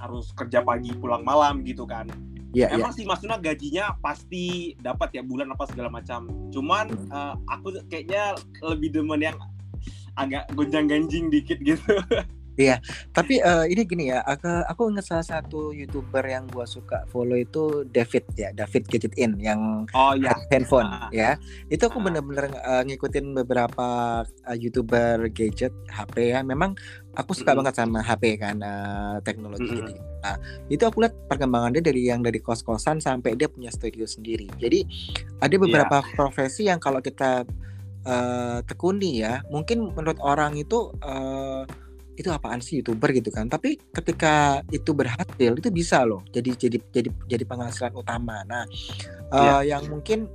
[0.00, 2.08] harus kerja pagi pulang malam gitu kan.
[2.50, 6.26] Ya ya emang sih maksudnya gajinya pasti dapat ya bulan apa segala macam.
[6.50, 7.12] Cuman Hmm.
[7.12, 8.34] eh, aku kayaknya
[8.64, 9.36] lebih demen yang
[10.18, 11.80] agak gonjang ganjing dikit gitu
[13.10, 17.34] Tapi eh, ini gini ya, aku, aku ingat salah satu youtuber yang gua suka follow
[17.34, 21.08] itu David ya, David Gadget In yang oh ya handphone Ah.
[21.10, 21.36] ya.
[21.68, 22.04] Itu aku Ah.
[22.10, 23.86] bener-bener eh, ngikutin beberapa
[24.24, 26.40] eh, youtuber gadget HP ya.
[26.40, 26.74] Memang
[27.12, 27.64] aku suka Mm-mm.
[27.64, 29.88] banget sama HP kan eh, teknologi Mm-mm.
[29.88, 30.02] gitu.
[30.20, 30.36] Nah
[30.68, 34.46] itu aku lihat perkembangan dia dari yang dari kos-kosan sampai dia punya studio sendiri.
[34.56, 34.84] Jadi
[35.38, 37.48] ada beberapa profesi yang kalau kita
[38.00, 41.64] eh, tekuni ya, mungkin menurut orang itu eh,
[42.20, 43.10] itu apaan sih youtuber?
[43.10, 43.48] gitu kan.
[43.48, 48.44] Tapi ketika itu berhasil itu bisa loh jadi jadi jadi jadi penghasilan utama.
[48.46, 48.64] Nah
[49.32, 50.28] eh, yang mungkin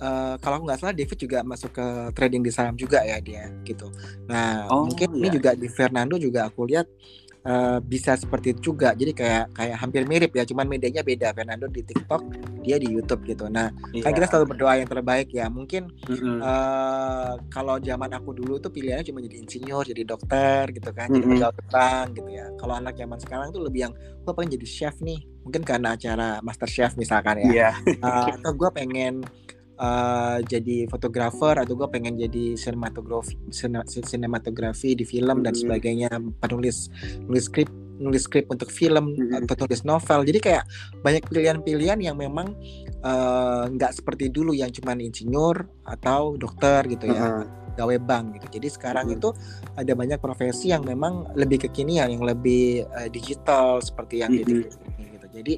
[0.00, 3.50] eh, kalau aku nggak salah David juga masuk ke trading di saham juga ya dia
[3.66, 3.90] gitu.
[4.30, 5.34] Nah Oh, mungkin ini iya.
[5.34, 6.86] juga di Fernando juga aku lihat
[7.44, 8.94] eh, bisa seperti itu juga.
[8.94, 11.34] Jadi kayak kayak hampir mirip ya cuman medianya beda.
[11.34, 12.22] Fernando di TikTok
[12.64, 14.16] dia di YouTube gitu nah kan Iya.
[14.16, 16.40] kita selalu berdoa yang terbaik ya mungkin Mm-mm.
[16.40, 21.22] eh kalau zaman aku dulu tuh pilihannya cuma jadi insinyur, jadi dokter gitu kan, jadi
[21.22, 21.36] Mm-mm.
[21.38, 22.46] pegawai bank gitu ya.
[22.56, 26.38] Kalau anak zaman sekarang tuh lebih yang gue pengen jadi chef nih, mungkin karena acara
[26.40, 27.50] Master Chef misalkan ya.
[27.50, 27.70] Iya.
[28.00, 29.22] Eh, atau gue pengen
[29.74, 35.62] eh, jadi fotografer atau gue pengen jadi sinematografi sine- sinematografi di film dan Mm-mm.
[35.66, 36.88] sebagainya, penulis
[37.26, 37.66] nulis skrip
[38.00, 39.44] nulis skrip untuk film Mm-mm.
[39.44, 40.26] atau tulis novel.
[40.26, 40.64] Jadi kayak
[41.00, 42.54] banyak pilihan-pilihan yang memang
[43.04, 47.44] eh, nggak seperti dulu yang cuman insinyur atau dokter gitu ya Heeh.
[47.76, 48.46] gawe bank gitu.
[48.56, 49.14] Jadi sekarang Mhm.
[49.20, 49.28] itu
[49.76, 54.40] ada banyak profesi yang memang lebih kekinian, yang lebih eh, digital seperti yang Mhm.
[54.40, 54.54] Ini
[55.12, 55.26] gitu.
[55.34, 55.54] Jadi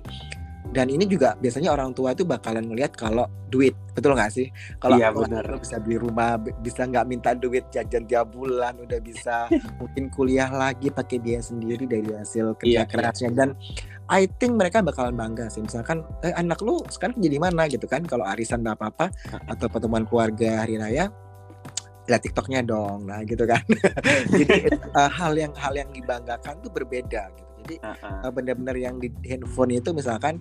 [0.74, 4.50] dan ini juga biasanya orang tua itu bakalan ngelihat kalau duit betul nggak sih?
[4.83, 5.46] Kalau Iya, benar.
[5.46, 9.46] lo bisa beli rumah bisa nggak minta duit jajan tiap bulan udah bisa
[9.81, 12.90] mungkin kuliah lagi pakai biaya sendiri dari hasil kerja Iya, iya.
[12.90, 13.31] kerasnya.
[13.33, 13.55] Dan
[14.07, 15.62] I think mereka bakalan bangga sih.
[15.62, 17.66] Misalkan eh, anak lu sekarang jadi mana?
[17.70, 18.02] gitu kan.
[18.05, 19.07] Kalau arisan apa apa
[19.46, 21.09] atau pertemuan keluarga hari raya
[22.07, 23.07] lihat TikToknya dong.
[23.07, 23.62] Nah gitu kan.
[24.38, 28.14] Jadi eh, hal yang hal yang dibanggakan tuh berbeda gitu jadi Heeh.
[28.22, 30.38] uh, benar-benar yang di handphone itu misalkan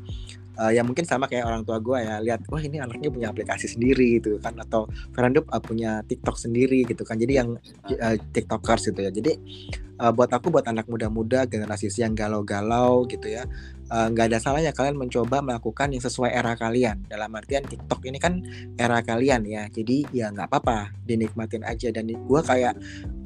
[0.62, 3.66] uh, ya mungkin sama kayak orang tua gue ya lihat wah ini anaknya punya aplikasi
[3.66, 7.18] sendiri gitu kan atau Fernando uh, punya TikTok sendiri gitu kan.
[7.18, 7.58] Jadi yang
[7.90, 9.12] uh, TikTokers gitu ya.
[9.12, 9.34] Jadi
[10.00, 13.44] uh, buat aku buat anak muda-muda generasi yang galau-galau gitu ya
[13.92, 17.06] uh, nggak ada salahnya kalian mencoba melakukan yang sesuai era kalian.
[17.06, 18.42] Dalam artian TikTok ini kan
[18.80, 19.68] era kalian ya.
[19.70, 21.92] Jadi ya nggak apa-apa dinikmatin aja.
[21.94, 22.76] Dan gue kayak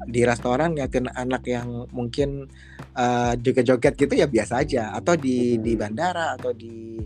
[0.08, 2.48] di restoran ngeliatin anak yang mungkin
[2.96, 4.92] uh, joget-joget gitu ya biasa aja.
[4.96, 7.00] Atau di di bandara atau di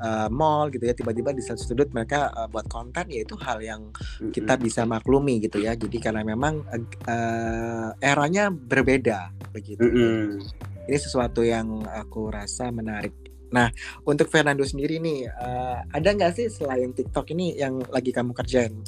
[0.00, 3.60] uh, mall gitu ya tiba-tiba di satu sudut mereka uh, buat konten ya itu hal
[3.60, 3.94] yang
[4.32, 5.74] kita bisa maklumi gitu ya.
[5.76, 9.82] Jadi karena memang uh, uh, eranya berbeda begitu.
[9.84, 10.40] Mm-mm.
[10.82, 13.14] ini sesuatu yang aku rasa menarik.
[13.52, 13.70] Nah
[14.02, 18.82] untuk Fernando sendiri nih uh, ada nggak sih selain TikTok ini yang lagi kamu kerjain?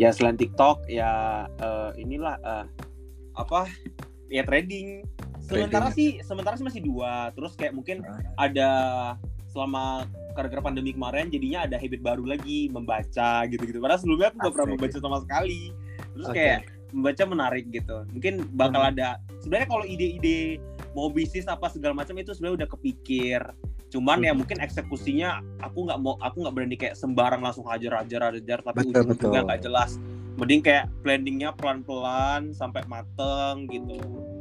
[0.00, 2.64] Ya selain TikTok ya eh, inilah eh,
[3.36, 3.68] apa
[4.32, 5.04] ya trading.
[5.44, 7.28] Sementara sih sementara sih masih dua.
[7.36, 8.00] Terus kayak mungkin
[8.40, 8.70] ada
[9.50, 14.54] selama gara-gara pandemi kemarin jadinya ada habit baru lagi membaca gitu-gitu padahal sebelumnya aku nggak
[14.54, 15.62] pernah membaca sama sekali
[16.14, 16.36] terus Oke.
[16.38, 16.60] kayak
[16.90, 18.90] membaca menarik gitu mungkin bakal Hmm.
[18.94, 19.08] ada
[19.42, 20.58] sebenarnya kalau ide-ide
[20.90, 23.40] mau bisnis apa segala macam itu sebenarnya udah kepikir
[23.90, 24.42] cuman ya Hmm.
[24.42, 28.86] mungkin eksekusinya aku nggak mau aku nggak berani kayak sembarang langsung hajar hajar hajar tapi
[28.86, 29.48] Betul, ujung-ujungnya betul.
[29.50, 29.90] nggak jelas
[30.38, 33.98] mending kayak planningnya pelan-pelan sampai mateng gitu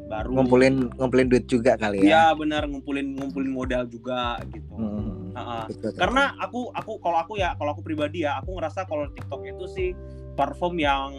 [0.10, 5.38] baru ngumpulin ngumpulin duit juga kali ya ya benar ngumpulin ngumpulin modal juga gitu Hmm,
[5.38, 5.70] Ha-ha.
[5.70, 6.00] betul, betul.
[6.02, 9.66] karena aku aku kalau aku ya kalau aku pribadi ya aku ngerasa kalau TikTok itu
[9.70, 9.90] sih
[10.34, 11.10] platform yang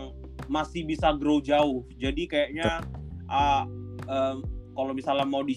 [0.46, 2.83] masih bisa grow jauh jadi kayaknya
[3.26, 3.62] ah,
[4.03, 5.55] em, kalau misalnya mau di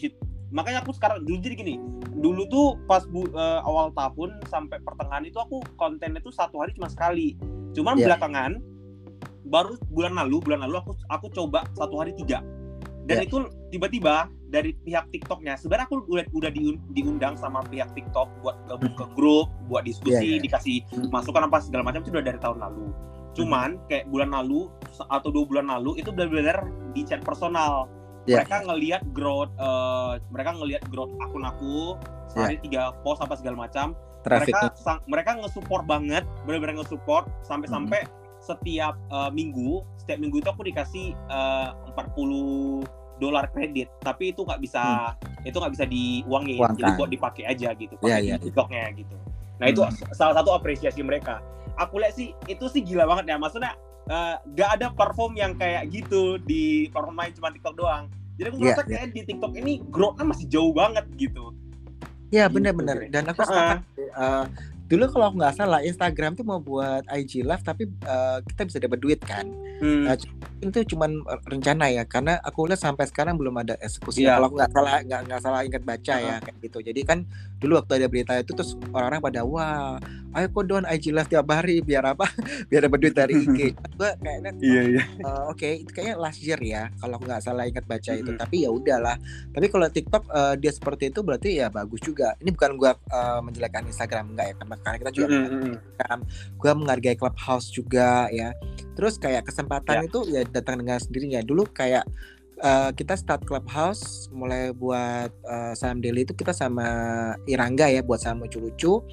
[0.54, 1.76] makanya aku sekarang dulu jadi gini
[2.14, 6.72] dulu tuh pas bu- eh, awal tahun sampai pertengahan itu aku kontennya tuh satu hari
[6.72, 7.34] cuma sekali
[7.74, 8.14] cuman Iya.
[8.14, 8.62] belakangan
[9.44, 12.46] baru bulan lalu bulan lalu aku aku coba satu hari tiga
[13.04, 13.26] dan Iya.
[13.26, 13.38] itu
[13.70, 14.16] tiba-tiba
[14.48, 19.06] dari pihak TikToknya sebenarnya aku udah udah diun- diundang sama pihak TikTok buat gabung ke
[19.12, 20.42] grup buat diskusi Iya, iya.
[20.42, 20.78] dikasih
[21.10, 22.88] masukan apa segala macam itu udah dari tahun lalu.
[23.34, 24.70] Cuman kayak bulan lalu
[25.04, 27.90] atau dua bulan lalu itu benar-benar di chat personal.
[28.24, 28.40] Iya.
[28.40, 32.00] mereka ngelihat growth eh, mereka ngelihat growth akun aku
[32.32, 33.92] sehari tiga post apa segala macam.
[34.24, 38.08] Mereka sang- mereka nge-support banget benar-benar nge-support sampai-sampai
[38.44, 42.84] setiap eh, minggu setiap minggu itu aku dikasih eh, 40
[43.18, 43.88] dolar kredit.
[44.02, 46.60] Tapi itu nggak bisa itu nggak bisa diuangin.
[46.60, 46.76] Uangkan.
[46.76, 47.96] jadi buat dipakai aja gitu.
[47.98, 49.16] Iya, pakai iya, di TikToknya gitu.
[49.62, 49.96] Nah itu Hmm.
[50.12, 51.40] salah satu apresiasi mereka.
[51.80, 53.38] Aku lihat sih itu sih gila banget ya.
[53.40, 53.72] Maksudnya
[54.04, 58.04] eh, nggak ada platform yang kayak gitu di platform lain cuma TikTok doang.
[58.36, 61.54] Jadi aku Iya, merasa kayak di TikTok ini growth-nya masih jauh banget gitu.
[62.28, 62.98] Ya benar-benar.
[63.08, 63.86] dan aku sepakat.
[63.96, 64.46] Eh,
[64.88, 68.78] dulu kalau aku nggak salah Instagram tuh mau buat IG live tapi eh, kita bisa
[68.84, 69.48] dapat duit kan.
[69.80, 70.08] Hmm.
[70.08, 70.16] Nah,
[70.64, 74.28] itu cuman eh, rencana ya karena aku lihat sampai sekarang belum ada eksekusi.
[74.28, 74.38] Iya.
[74.38, 76.78] Kalau nggak salah nggak nggak salah ingat baca ya kayak gitu.
[76.84, 77.20] Jadi kan
[77.58, 79.96] dulu waktu ada berita itu terus orang-orang pada wah
[80.34, 82.26] ayo kok don IG live tiap hari biar apa
[82.70, 83.60] biar dapat duit dari IG.
[84.00, 87.86] Gue kayaknya iya iya Eh, Oke, itu kayaknya last year ya, kalau nggak salah ingat
[87.88, 88.32] baca itu.
[88.34, 88.42] Mm-mm.
[88.42, 89.16] Tapi ya udahlah.
[89.54, 92.36] Tapi kalau TikTok eh, dia seperti itu berarti ya bagus juga.
[92.44, 96.20] Ini bukan gua eh, menjelekkan Instagram enggak ya, karena karena kita juga Instagram.
[96.58, 98.56] Gua menghargai Clubhouse juga ya.
[98.98, 100.08] Terus kayak kesempatan Ya.
[100.10, 101.42] itu ya datang dengan sendirinya.
[101.46, 102.06] Dulu kayak
[102.64, 106.86] eh, kita start Clubhouse mulai buat eh, saham daily itu kita sama
[107.46, 109.04] Irangga ya buat saham lucu-lucu.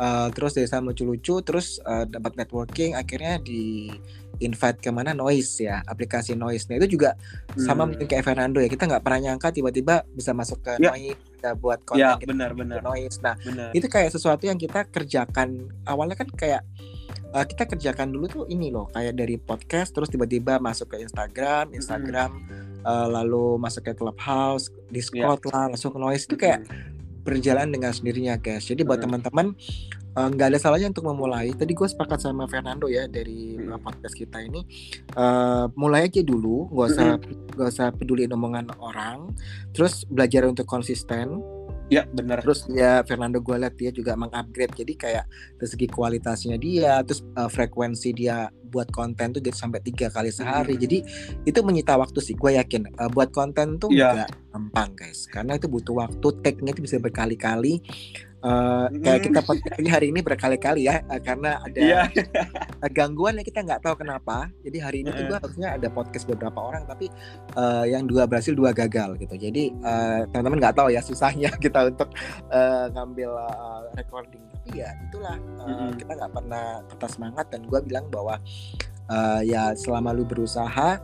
[0.00, 3.92] Eh, terus dari saham lucu-lucu terus eh, dapat networking akhirnya di
[4.40, 5.12] invite ke mana?
[5.12, 6.64] Noise ya aplikasi noise.
[6.72, 7.12] Nah itu juga
[7.54, 7.92] sama Hmm.
[7.92, 10.88] mungkin kayak Fernando ya kita nggak pernah nyangka tiba-tiba bisa masuk ke Ya.
[10.88, 12.80] noise kita buat konten ya kita benar ke benar.
[12.80, 13.20] Noise.
[13.20, 13.68] Nah benar.
[13.76, 15.68] itu kayak sesuatu yang kita kerjakan.
[15.84, 16.64] Awalnya kan kayak
[17.36, 21.76] uh, kita kerjakan dulu tuh ini loh kayak dari podcast terus tiba-tiba masuk ke Instagram
[21.76, 22.40] Instagram
[22.82, 26.24] uh, lalu masuk ke Clubhouse Discord lah langsung ke noise.
[26.24, 26.64] Itu kayak
[27.22, 28.66] berjalan dengan sendirinya guys.
[28.66, 29.20] Jadi buat Hmm.
[29.20, 29.46] teman-teman
[30.16, 31.52] uh, nggak ada salahnya untuk memulai.
[31.54, 33.76] Tadi gue sepakat sama Fernando ya dari Hmm.
[33.76, 34.64] uh, podcast kita ini.
[35.14, 36.68] Uh, mulai aja dulu.
[36.72, 37.08] Nggak usah
[37.56, 39.32] nggak usah peduli omongan orang.
[39.76, 41.38] Terus belajar untuk konsisten
[41.90, 42.38] ya benar.
[42.40, 44.72] terus ya Fernando gue lihat dia juga mengupgrade.
[44.78, 45.24] Jadi kayak
[45.58, 50.30] dari segi kualitasnya dia terus uh, frekuensi dia buat konten tuh jadi sampai tiga kali
[50.30, 50.78] sehari.
[50.78, 50.82] Hmm.
[50.86, 50.98] jadi
[51.42, 52.94] itu menyita waktu sih gue yakin.
[52.94, 54.24] Uh, buat konten tuh Iya.
[54.24, 55.26] nggak gampang guys.
[55.26, 57.82] Karena itu butuh waktu take-nya itu bisa berkali-kali
[58.40, 62.08] Uh, kayak kita podcast hari ini berkali-kali ya uh, karena ada yeah.
[62.96, 64.48] gangguan yang kita nggak tahu kenapa.
[64.64, 67.12] Jadi hari ini tuh gue harusnya ada podcast beberapa orang tapi
[67.60, 69.36] uh, yang dua berhasil dua gagal gitu.
[69.36, 72.08] Jadi uh, teman-teman nggak tahu ya susahnya kita untuk
[72.48, 74.40] uh, ngambil uh, recording.
[74.56, 75.90] Tapi ya itulah uh, mm-hmm.
[76.00, 78.40] kita nggak pernah patah semangat dan gue bilang bahwa
[79.12, 80.96] uh, ya selama lu berusaha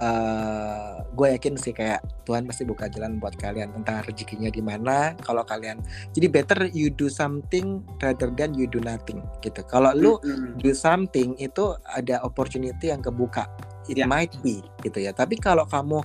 [0.00, 4.64] uh, eh, gue yakin sih kayak Tuhan pasti buka jalan buat kalian tentang rezekinya di
[4.64, 5.78] mana kalau kalian
[6.16, 10.56] jadi better you do something rather than you do nothing gitu kalau lu mm-hmm.
[10.58, 13.46] do something itu ada opportunity yang kebuka
[13.90, 14.08] it yeah.
[14.08, 16.00] might be gitu ya tapi kalau kamu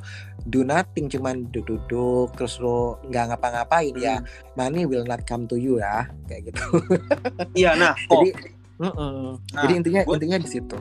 [0.49, 4.03] do nothing cuman duduk-duduk terus lo nggak ngapa-ngapain mm.
[4.03, 4.15] ya
[4.57, 6.63] money will not come to you ya kayak gitu
[7.53, 8.29] iya nah jadi
[8.81, 9.25] uh -uh.
[9.53, 10.15] nah, jadi intinya gua...
[10.17, 10.77] intinya di situ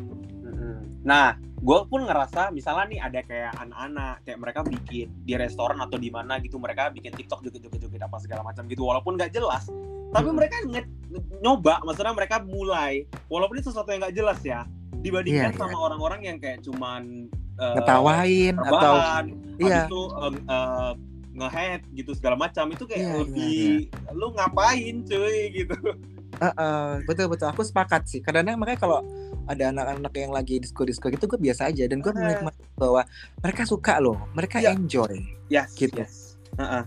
[1.04, 5.96] nah gue pun ngerasa misalnya nih ada kayak anak-anak kayak mereka bikin di restoran atau
[5.96, 9.64] di mana gitu mereka bikin TikTok joget-joget apa segala macam gitu walaupun nggak jelas
[10.12, 10.36] tapi hmm.
[10.36, 10.82] mereka nge
[11.40, 14.68] nyoba maksudnya mereka mulai walaupun itu sesuatu yang nggak jelas ya
[15.00, 15.86] dibandingkan yeah, sama yeah.
[15.88, 18.94] orang-orang yang kayak cuman uh, ngetawain atau
[19.56, 20.92] iya itu uh, uh,
[21.34, 24.12] ngehead gitu segala macam itu kayak yeah, lebih yeah, yeah.
[24.12, 25.76] lu ngapain cuy gitu
[26.44, 29.00] uh, uh, betul betul aku sepakat sih karena makanya kalau
[29.48, 33.02] ada anak-anak yang lagi disco-disco gitu gue biasa aja dan gue uh, menikmati bahwa
[33.40, 34.72] mereka suka loh mereka yeah.
[34.72, 35.20] enjoy
[35.52, 36.40] yes, gitu yes.
[36.54, 36.84] Uh -uh.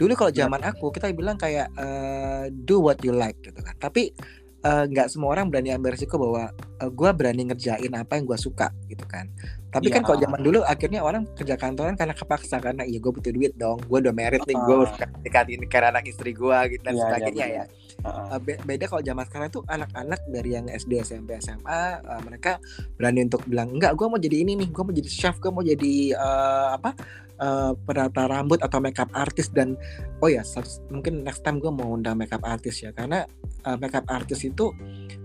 [0.00, 4.16] dulu kalau zaman aku kita bilang kayak uh, do what you like gitu kan tapi
[4.60, 8.38] nggak uh, semua orang berani ambil risiko bahwa uh, gue berani ngerjain apa yang gue
[8.38, 9.24] suka gitu kan
[9.72, 9.96] tapi yeah.
[9.96, 13.56] kan kalau zaman dulu akhirnya orang kerja kantoran karena kepaksa karena iya gue butuh duit
[13.56, 14.92] dong gue udah merit nih gue uh.
[15.24, 19.28] dekatin karena anak istri gue gitu dan yeah, sebagainya yeah, ya Uh, beda kalau zaman
[19.28, 22.56] sekarang tuh anak-anak dari yang SD, SMP, SMA uh, mereka
[22.96, 25.60] berani untuk bilang enggak, gue mau jadi ini nih, gue mau jadi chef, gue mau
[25.60, 26.96] jadi uh, apa
[27.40, 29.74] uh, penata rambut atau makeup artist dan
[30.20, 30.44] oh ya
[30.92, 33.24] mungkin next time gue mau undang makeup artist ya karena
[33.64, 34.70] uh, makeup artist itu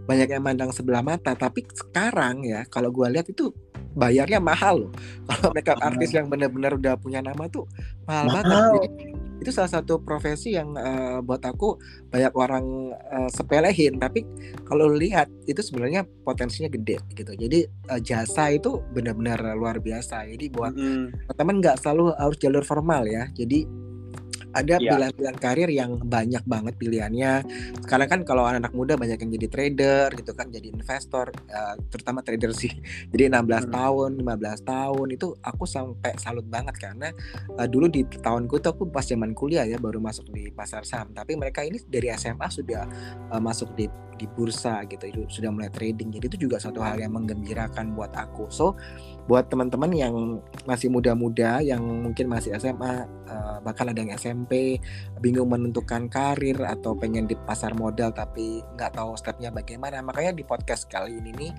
[0.07, 3.51] banyak yang mandang sebelah mata tapi sekarang ya kalau gue lihat itu
[3.95, 4.91] bayarnya mahal loh.
[5.25, 7.65] Kalau makeup artist yang benar-benar udah punya nama tuh
[8.05, 8.43] mahal, mahal.
[8.43, 8.89] banget jadi
[9.35, 11.75] itu salah satu profesi yang uh, buat aku
[12.07, 13.99] banyak orang uh, sepelehin.
[13.99, 14.23] Tapi
[14.63, 17.35] kalau lihat itu sebenarnya potensinya gede gitu.
[17.35, 20.23] Jadi uh, jasa itu benar-benar luar biasa.
[20.31, 21.35] Jadi buat mm.
[21.35, 23.27] teman nggak selalu harus jalur formal ya.
[23.35, 23.67] Jadi
[24.55, 24.95] ada yeah.
[24.95, 27.43] pilihan-pilihan karir yang banyak banget pilihannya.
[27.83, 32.23] Sekarang kan kalau anak-anak muda banyak yang jadi trader gitu kan, jadi investor, uh, terutama
[32.23, 32.71] trader sih.
[33.11, 33.73] Jadi 16 hmm.
[33.75, 37.11] tahun, 15 tahun itu aku sampai salut banget karena
[37.59, 41.11] uh, dulu di tahunku tuh aku pas zaman kuliah ya baru masuk di pasar saham,
[41.11, 42.87] tapi mereka ini dari SMA sudah
[43.35, 46.07] uh, masuk di di bursa gitu, itu sudah mulai trading.
[46.15, 48.47] Jadi itu juga satu hal yang menggembirakan buat aku.
[48.47, 48.79] So
[49.25, 50.13] buat teman-teman yang
[50.69, 54.77] masih muda-muda yang mungkin masih SMA uh, bahkan ada yang SMP
[55.17, 60.45] bingung menentukan karir atau pengen di pasar modal tapi nggak tahu stepnya bagaimana makanya di
[60.45, 61.51] podcast kali ini nih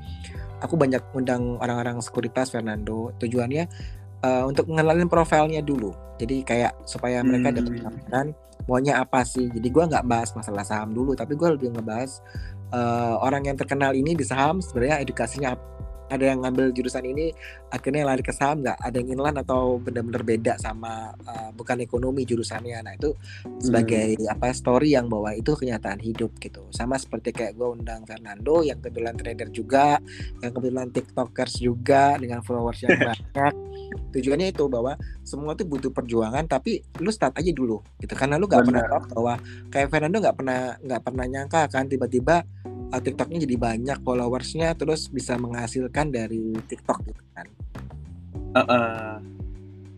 [0.60, 3.12] aku banyak undang orang-orang sekuritas Fernando.
[3.20, 3.64] Tujuannya
[4.24, 5.92] uh, untuk mengenalin profilnya dulu.
[6.16, 7.56] Jadi kayak supaya mereka hmm.
[7.60, 8.26] dapat gambaran
[8.66, 9.52] maunya apa sih?
[9.52, 12.24] Jadi gue nggak bahas masalah saham dulu tapi gue lebih ngebahas
[12.72, 15.54] uh, orang yang terkenal ini di saham sebenarnya edukasinya
[16.06, 17.34] ada yang ngambil jurusan ini
[17.70, 22.22] akhirnya lari ke saham nggak ada yang inline atau benar-benar beda sama uh, bukan ekonomi
[22.22, 22.78] jurusannya.
[22.82, 23.10] Nah itu
[23.58, 24.32] sebagai hmm.
[24.32, 26.66] apa story yang bahwa itu kenyataan hidup gitu.
[26.70, 29.98] Sama seperti kayak gue undang Fernando yang kebetulan trader juga
[30.40, 33.52] yang kebetulan tiktokers juga dengan followers yang banyak.
[34.14, 34.94] Tujuannya itu bahwa
[35.26, 38.14] semua tuh butuh perjuangan tapi lu start aja dulu gitu.
[38.14, 39.34] Karena lu nggak pernah tahu bahwa
[39.74, 42.46] kayak Fernando nggak pernah nggak pernah nyangka kan tiba-tiba
[42.92, 47.46] uh, TikToknya jadi banyak followersnya terus bisa menghasilkan dari TikTok gitu kan.
[48.54, 49.10] Uh, uh.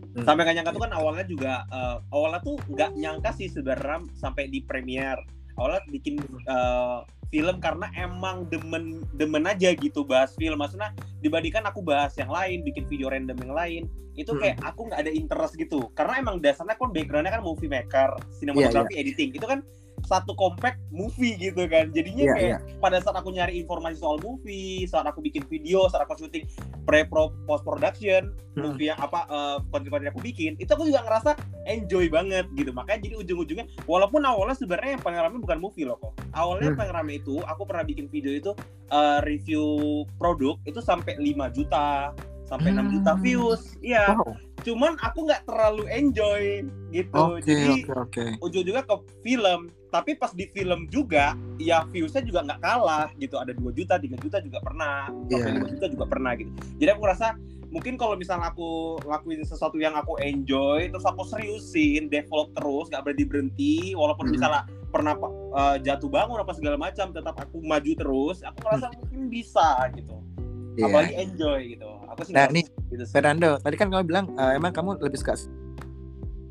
[0.09, 0.25] Hmm.
[0.25, 4.49] Sampai nggak nyangka tuh kan awalnya juga uh, awalnya tuh nggak nyangka sih sebenarnya sampai
[4.49, 5.21] di premiere
[5.59, 11.85] awalnya bikin uh, film karena emang demen demen aja gitu bahas film maksudnya dibandingkan aku
[11.85, 13.83] bahas yang lain bikin video random yang lain
[14.17, 14.69] itu kayak hmm.
[14.73, 18.97] aku nggak ada interest gitu karena emang dasarnya kan backgroundnya kan movie maker sinematografi yeah,
[18.97, 19.01] yeah.
[19.05, 19.59] editing itu kan
[20.05, 22.79] satu compact movie gitu kan jadinya yeah, kayak yeah.
[22.81, 26.45] pada saat aku nyari informasi soal movie saat aku bikin video saat aku syuting
[26.83, 28.61] pre pro post production hmm.
[28.61, 31.35] movie yang apa uh, konten-konten aku bikin itu aku juga ngerasa
[31.67, 35.97] enjoy banget gitu makanya jadi ujung-ujungnya walaupun awalnya sebenarnya yang paling ramai bukan movie loh
[35.99, 36.79] kok awalnya hmm.
[36.79, 38.51] paling ramai itu aku pernah bikin video itu
[38.91, 42.13] uh, review produk itu sampai 5 juta
[42.49, 42.89] sampai hmm.
[42.89, 43.61] 6 juta views.
[43.85, 44.17] Iya.
[44.17, 44.33] Wow.
[44.65, 47.23] Cuman aku nggak terlalu enjoy gitu.
[47.37, 48.29] Okay, Jadi okay, okay.
[48.41, 49.69] ujung-ujungnya ke film.
[49.89, 53.41] Tapi pas di film juga, ya viewsnya juga nggak kalah gitu.
[53.41, 55.09] Ada 2 juta, 3 juta juga pernah.
[55.09, 55.65] Sampai yeah.
[55.65, 56.51] 5 juta juga pernah gitu.
[56.77, 57.27] Jadi aku rasa
[57.69, 63.01] mungkin kalau misalnya aku lakuin sesuatu yang aku enjoy, terus aku seriusin, develop terus, nggak
[63.05, 64.33] berhenti berhenti, walaupun hmm.
[64.37, 65.13] misalnya pernah
[65.53, 68.97] uh, jatuh bangun apa segala macam tetap aku maju terus aku merasa hmm.
[68.97, 70.15] mungkin bisa gitu
[70.75, 70.89] yeah.
[70.89, 74.73] apalagi enjoy gitu aku sih nah nih gitu Fernando tadi kan kamu bilang uh, emang
[74.73, 75.37] kamu lebih suka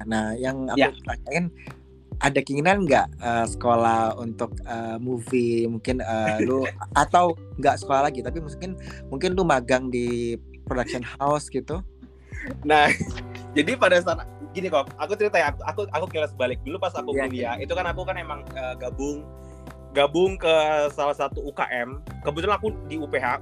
[0.06, 0.94] nah yang aku yeah.
[1.04, 1.50] tanyain
[2.18, 5.66] ada keinginan nggak uh, sekolah untuk uh, movie?
[5.70, 6.66] Mungkin uh, lu
[7.02, 8.74] atau nggak sekolah lagi tapi mungkin
[9.10, 10.34] mungkin lu magang di
[10.66, 11.82] production house gitu.
[12.66, 12.90] Nah
[13.56, 16.94] jadi pada saat gini kok aku cerita ya aku aku, aku kilas balik dulu pas
[16.96, 17.42] aku yeah, kuliah.
[17.54, 17.54] yeah.
[17.60, 19.22] itu kan aku kan emang uh, gabung
[19.92, 20.54] gabung ke
[20.92, 23.40] salah satu UKM kebetulan aku di UPH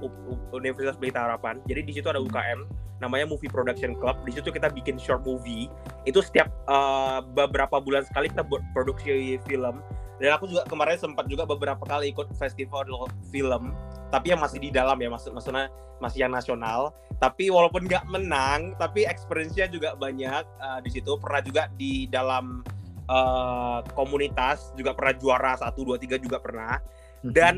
[0.55, 1.59] Universitas Pelita Harapan.
[1.67, 4.17] Jadi di situ ada UKM namanya Movie Production Club.
[4.25, 5.69] Di situ kita bikin short movie.
[6.03, 9.81] Itu setiap uh, beberapa bulan sekali kita buat produksi film.
[10.17, 12.89] Dan aku juga kemarin sempat juga beberapa kali ikut festival
[13.29, 13.77] film,
[14.09, 15.69] tapi yang masih di dalam ya, maksud maksudnya
[16.01, 16.89] masih yang nasional.
[17.21, 21.21] Tapi walaupun nggak menang, tapi experience-nya juga banyak uh, di situ.
[21.21, 22.65] Pernah juga di dalam
[23.09, 26.81] uh, komunitas juga pernah juara satu dua tiga juga pernah.
[27.21, 27.31] Mhm.
[27.33, 27.53] Dan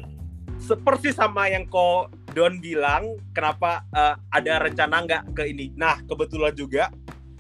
[0.60, 5.74] seperti sama yang kok Don bilang kenapa uh, ada rencana nggak ke ini.
[5.74, 6.94] Nah kebetulan juga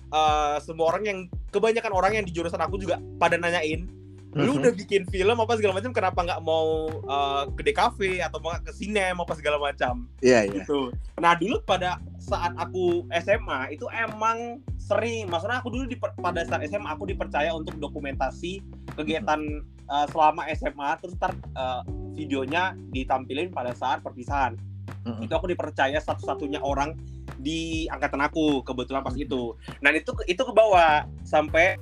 [0.09, 1.19] uh, semua orang yang
[1.53, 3.85] kebanyakan orang yang di jurusan aku juga pada nanyain,
[4.33, 4.59] lu mm-hmm.
[4.61, 8.69] udah bikin film apa segala macam, kenapa nggak mau uh, ke DKV atau mau ke
[8.73, 10.05] sinema apa segala macam?
[10.21, 10.49] Iya yeah, iya.
[10.49, 10.55] Yeah.
[10.61, 10.79] Gitu.
[11.17, 16.61] Nah dulu pada saat aku SMA itu emang sering, maksudnya aku dulu di, pada saat
[16.69, 18.61] SMA aku dipercaya untuk dokumentasi
[18.93, 21.81] kegiatan uh, selama SMA terus ntar uh,
[22.13, 24.55] videonya ditampilin pada saat perpisahan.
[25.03, 26.95] Hmm Itu aku dipercaya satu-satunya orang
[27.39, 29.55] di angkatan aku kebetulan pas itu.
[29.79, 31.79] Dan itu itu ke bawah sampai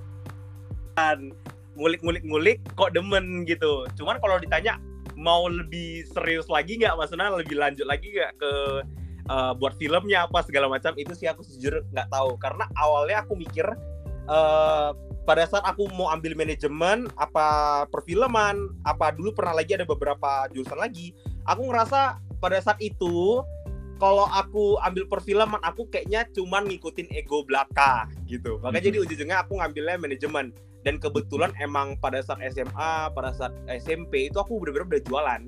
[0.98, 1.34] kan
[1.78, 3.86] ngulik-ngulik-ngulik kok demen gitu.
[3.98, 4.82] Cuman kalau ditanya
[5.18, 6.94] mau lebih serius lagi nggak?
[6.98, 8.52] Maksudnya lebih lanjut lagi nggak ke
[9.30, 10.94] uh, buat filmnya apa segala macam?
[10.98, 12.38] Itu sih aku jujur nggak tahu.
[12.38, 13.66] Karena awalnya aku mikir
[14.30, 14.94] uh,
[15.28, 20.80] pada saat aku mau ambil manajemen apa perfilman apa dulu pernah lagi ada beberapa jurusan
[20.80, 21.12] lagi
[21.44, 23.44] aku ngerasa pada saat itu
[24.00, 28.88] kalau aku ambil perfilman aku kayaknya cuman ngikutin ego belaka gitu makanya mm -hmm.
[28.88, 30.56] jadi ujung-ujungnya aku ngambilnya manajemen
[30.88, 35.42] dan kebetulan emang pada saat SMA pada saat SMP itu aku benar-benar udah jualan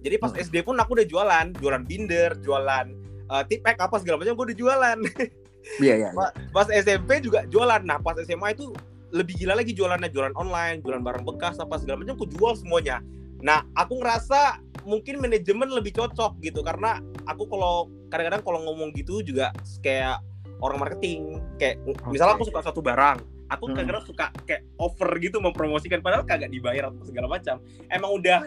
[0.00, 0.46] jadi pas mm -hmm.
[0.48, 2.86] SD pun aku udah jualan jualan binder jualan
[3.28, 4.98] uh, tipek apa segala macam gue udah jualan
[5.82, 6.30] Iya, iya, iya.
[6.54, 7.82] Pas SMP juga jualan.
[7.82, 8.70] Nah, pas SMA itu
[9.14, 13.02] lebih gila lagi jualannya, jualan online, jualan barang bekas apa segala macam aku jual semuanya.
[13.44, 19.18] Nah, aku ngerasa mungkin manajemen lebih cocok gitu karena aku kalau kadang-kadang kalau ngomong gitu
[19.20, 19.50] juga
[19.82, 20.22] kayak
[20.62, 22.06] orang marketing kayak okay.
[22.14, 23.18] misalnya aku suka satu barang
[23.50, 23.72] aku hmm.
[23.74, 27.58] kadang-kadang suka kayak over gitu mempromosikan padahal kagak dibayar atau segala macam
[27.90, 28.46] emang udah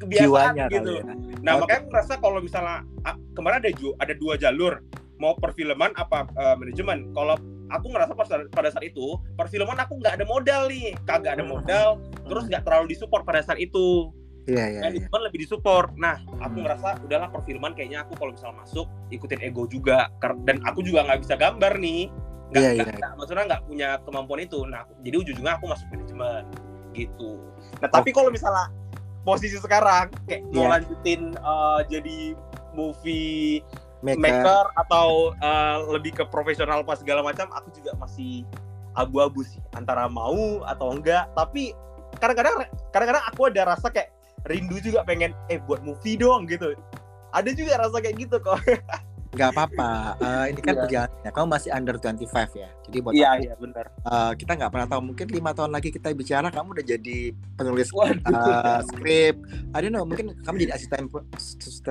[0.00, 1.04] kebiasaan Jiwanya gitu ya.
[1.44, 1.60] nah okay.
[1.60, 2.82] makanya aku rasa kalau misalnya
[3.36, 4.80] kemarin ada ada dua jalur
[5.22, 7.38] mau perfilman apa uh, manajemen kalau
[7.70, 8.12] aku ngerasa
[8.50, 12.94] pada saat itu perfilman aku nggak ada modal nih kagak ada modal terus nggak terlalu
[12.94, 14.10] disupport pada saat itu
[14.44, 15.08] Iya, iya, iya.
[15.08, 15.88] Kan lebih disupport.
[15.96, 16.64] Nah, aku hmm.
[16.68, 20.12] ngerasa udahlah perfilman kayaknya aku kalau misal masuk ikutin ego juga.
[20.44, 22.12] Dan aku juga nggak bisa gambar nih.
[22.52, 22.84] Nggak, iya, iya.
[22.92, 24.60] Gak, maksudnya nggak punya kemampuan itu.
[24.68, 26.44] Nah, jadi ujung-ujungnya aku masuk manajemen
[26.92, 27.40] gitu.
[27.80, 28.14] Nah, tapi oh.
[28.20, 28.68] kalau misalnya
[29.24, 30.54] posisi sekarang kayak yeah.
[30.54, 32.36] mau lanjutin uh, jadi
[32.76, 33.64] movie
[34.04, 38.44] maker, maker atau uh, lebih ke profesional pas segala macam, aku juga masih
[38.94, 41.32] abu-abu sih antara mau atau enggak.
[41.32, 41.72] Tapi
[42.20, 44.12] kadang-kadang kadang-kadang aku ada rasa kayak
[44.44, 46.76] rindu juga pengen eh buat movie dong gitu.
[47.32, 48.60] Ada juga rasa kayak gitu kok
[49.34, 49.90] nggak apa-apa.
[50.22, 50.82] Uh, ini kan yeah.
[50.86, 51.30] perjalanannya.
[51.34, 52.70] Kamu masih under 25 ya?
[52.84, 55.00] Jadi buat iya iya benar uh, kita nggak pernah tahu.
[55.12, 57.18] Mungkin lima tahun lagi kita bicara kamu udah jadi
[57.56, 59.40] penulis uh, skrip.
[59.72, 61.08] Ada no mungkin kamu jadi asisten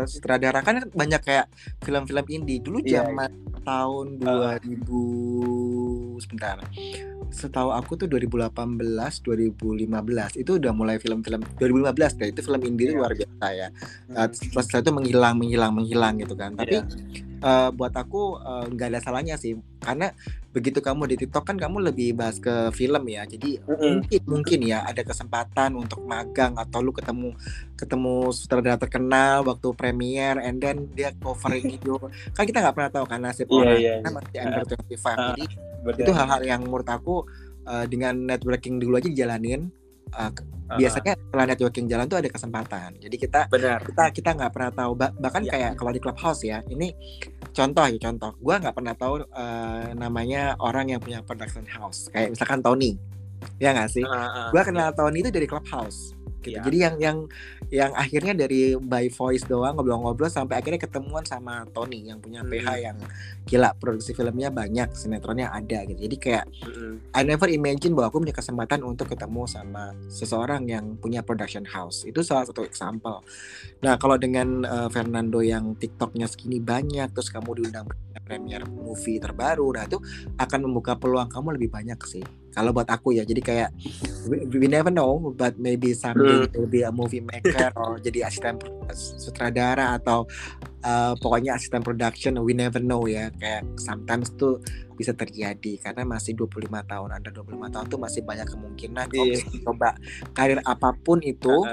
[0.07, 0.61] sutradara.
[0.61, 1.49] Kan banyak kayak
[1.81, 2.61] film-film indie.
[2.61, 3.61] Dulu yeah, zaman yeah.
[3.65, 6.21] tahun 2000 uh.
[6.21, 6.57] sebentar.
[7.33, 8.53] Setahu aku tuh 2018
[9.25, 12.97] 2015 itu udah mulai film-film 2015 kayak itu film indie iya.
[12.97, 13.67] luar biasa ya.
[14.13, 14.29] Uh,
[14.61, 16.53] setelah itu menghilang menghilang menghilang gitu kan.
[16.53, 16.85] Tapi yeah.
[17.43, 17.67] Iya.
[17.67, 20.15] uh, buat aku eh, nggak uh, ada salahnya sih karena
[20.55, 23.91] begitu kamu di TikTok kan kamu lebih bahas ke film ya jadi mm -hmm.
[23.99, 27.35] mungkin mungkin ya ada kesempatan untuk magang atau lu ketemu
[27.75, 31.99] ketemu sutradara terkenal waktu premier and then dia covering itu
[32.31, 35.15] kan kita nggak pernah tahu kan nasib yeah, orang yeah, kan masih under 25 uh,
[35.35, 35.45] jadi
[35.83, 35.99] Betul.
[35.99, 37.15] itu hal-hal yang menurut aku
[37.67, 39.67] uh, dengan networking dulu aja dijalanin
[40.13, 42.89] uh, uh, biasanya setelah networking jalan tuh ada kesempatan.
[42.97, 43.79] Jadi kita Benar.
[43.83, 44.91] kita kita nggak pernah tahu.
[44.97, 45.51] Bahkan ya.
[45.51, 46.93] kayak kalau di clubhouse ya ini
[47.51, 48.31] contoh ya contoh.
[48.39, 52.09] Gue nggak pernah tahu uh, namanya orang yang punya production house.
[52.09, 52.95] Kayak misalkan Tony.
[53.59, 54.05] Ya nggak sih?
[54.05, 54.95] Uh, uh, gue kenal ya.
[54.95, 56.59] Tony itu dari clubhouse gitu.
[56.59, 56.63] Iya.
[56.67, 57.17] Jadi yang yang
[57.71, 62.67] yang akhirnya dari by voice doang ngobrol-ngobrol sampai akhirnya ketemuan sama Tony yang punya PH
[62.67, 62.81] Hmm.
[62.83, 62.97] yang
[63.47, 65.99] gila produksi filmnya banyak, sinetronnya ada gitu.
[65.99, 67.15] Jadi kayak Mm-mm.
[67.15, 72.03] I never imagine bahwa aku punya kesempatan untuk ketemu sama seseorang yang punya production house.
[72.03, 73.23] Itu salah satu example.
[73.83, 77.87] Nah, kalau dengan eh, Fernando yang TikToknya segini banyak, terus kamu diundang
[78.23, 79.99] premier movie terbaru, nah itu
[80.39, 82.23] akan membuka peluang kamu lebih banyak sih.
[82.53, 83.69] Kalau buat aku ya, jadi kayak
[84.29, 88.61] we, we never know, but maybe someday will be a movie maker or jadi asisten
[88.93, 90.29] sutradara atau
[90.79, 93.33] eh, pokoknya asisten production, we never know ya.
[93.35, 94.61] Kayak sometimes tuh
[94.93, 99.41] bisa terjadi karena masih 25 tahun, ada 25 tahun tuh masih banyak kemungkinan kalau Iya.
[99.41, 99.89] misalnya coba
[100.31, 101.65] karir apa pun itu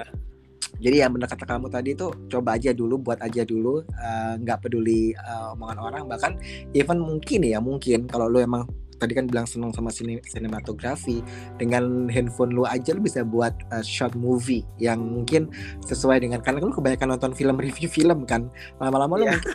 [0.81, 4.59] jadi yang benar kata kamu tadi tuh coba aja dulu buat aja dulu eh, nggak
[4.65, 6.33] peduli eh, omongan orang bahkan
[6.73, 8.65] even mungkin ya mungkin kalau lu emang
[9.01, 11.25] tadi kan bilang seneng sama sine- sinematografi.
[11.57, 15.49] Dengan handphone lu aja lu bisa buat eh, short movie yang mungkin
[15.89, 18.53] sesuai dengan karena lu kebanyakan nonton film review film kan.
[18.77, 19.41] Lama-lama lu Iya.
[19.41, 19.53] mungkin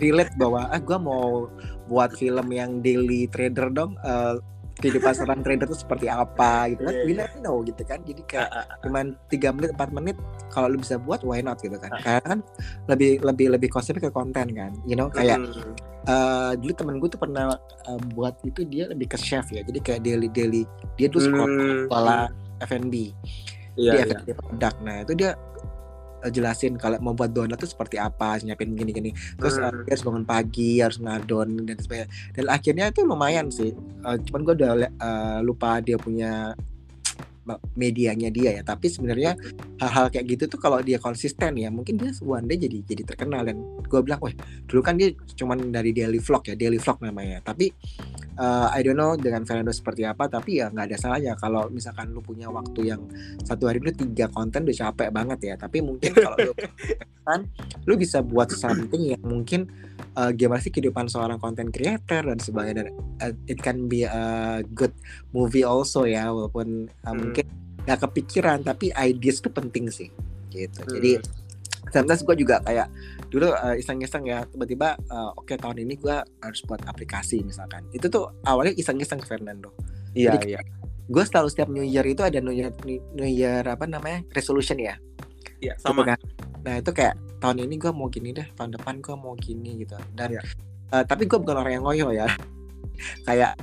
[0.00, 1.26] relate bahwa ah gua mau
[1.86, 4.36] buat film yang daily trader dong eh,
[4.80, 6.94] kehidupan seorang trader itu seperti apa gitu kan.
[6.96, 7.20] Iya, we iya.
[7.28, 8.00] never know gitu kan.
[8.02, 10.16] Jadi kayak Ah, ah, cuman tiga menit 4 menit
[10.48, 11.92] kalau lu bisa buat why not gitu kan.
[12.00, 12.40] Karena kan
[12.88, 14.72] lebih lebih lebih konsepnya ke konten kan.
[14.88, 15.89] You know kayak mm.
[16.02, 17.52] Eh, dulu temen gue tuh pernah
[17.86, 19.60] eh, buat itu dia lebih ke chef ya.
[19.60, 20.62] Jadi kayak daily daily
[20.94, 21.48] dia tuh sekolah
[21.88, 22.22] sekolah
[22.62, 22.94] F&B
[23.74, 24.16] Iya, di iya.
[24.20, 24.74] F&B produk.
[24.84, 25.30] Nah itu dia
[26.20, 29.84] eh, jelasin kalau mau buat donat tuh seperti apa nyiapin gini gini terus Hmm.
[29.84, 32.08] dia harus bangun pagi harus ngadon dan sebagainya.
[32.36, 33.72] Dan akhirnya itu lumayan sih.
[33.74, 36.52] Eh, cuman gue udah eh, lupa dia punya
[37.74, 38.62] medianya dia ya.
[38.62, 39.34] Tapi sebenarnya
[39.80, 43.42] hal-hal kayak gitu tuh kalau dia konsisten ya mungkin dia one day jadi jadi terkenal.
[43.46, 44.34] Dan gue bilang wah
[44.68, 47.40] dulu kan dia cuman dari daily vlog ya daily vlog namanya.
[47.42, 47.72] Tapi
[48.36, 51.32] eh, I don't know dengan Fernando seperti apa tapi ya nggak ada salahnya.
[51.38, 53.00] Kalau misalkan lu punya waktu yang
[53.42, 55.54] satu hari lu tiga konten udah capek banget ya.
[55.56, 56.54] Tapi mungkin kalau lu
[57.24, 57.46] kan
[57.86, 59.70] lu bisa buat something yang mungkin
[60.18, 62.84] eh, gimana sih kehidupan seorang content creator dan sebagainya.
[62.84, 62.88] Dan
[63.22, 64.92] eh, it can be a good
[65.32, 67.18] movie also ya walaupun Hmm.
[67.26, 67.39] mungkin
[67.80, 70.08] nggak kepikiran tapi ideas itu penting sih
[70.48, 70.94] gitu Hmm.
[70.98, 71.12] jadi
[71.88, 72.86] sometimes gue juga kayak
[73.28, 78.06] dulu eh, iseng-iseng ya tiba-tiba eh, oke tahun ini gue harus buat aplikasi misalkan itu
[78.06, 79.72] tuh awalnya iseng-iseng Fernando
[80.10, 80.60] Iya, Jadi- iya.
[81.06, 84.98] gue selalu setiap New Year itu ada New Year New Year apa namanya resolution ya
[85.60, 86.02] Iya, gitu sama.
[86.04, 86.18] kan.
[86.60, 89.92] Nah itu kayak tahun ini gue mau gini deh, tahun depan gue mau gini gitu.
[90.10, 90.42] Dan Iya.
[90.90, 92.26] eh, tapi gue bukan orang yang ngoyo ya.
[93.28, 93.54] kayak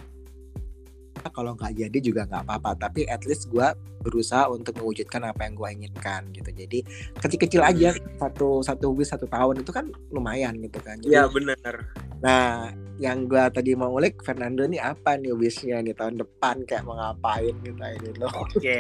[1.34, 2.88] kalau nggak jadi juga nggak apa-apa.
[2.88, 3.66] Tapi at least gue
[4.02, 6.50] berusaha untuk mewujudkan apa yang gue inginkan gitu.
[6.54, 6.80] Jadi
[7.20, 7.90] kecil-kecil aja
[8.22, 11.02] satu satu wish satu tahun itu kan lumayan gitu kan.
[11.04, 11.88] Iya, benar.
[12.24, 16.86] Nah yang gue tadi mau ngulik Fernando ini apa nih wishnya nih tahun depan kayak
[16.86, 18.32] mau ngapain gitu ini loh.
[18.42, 18.80] Oke.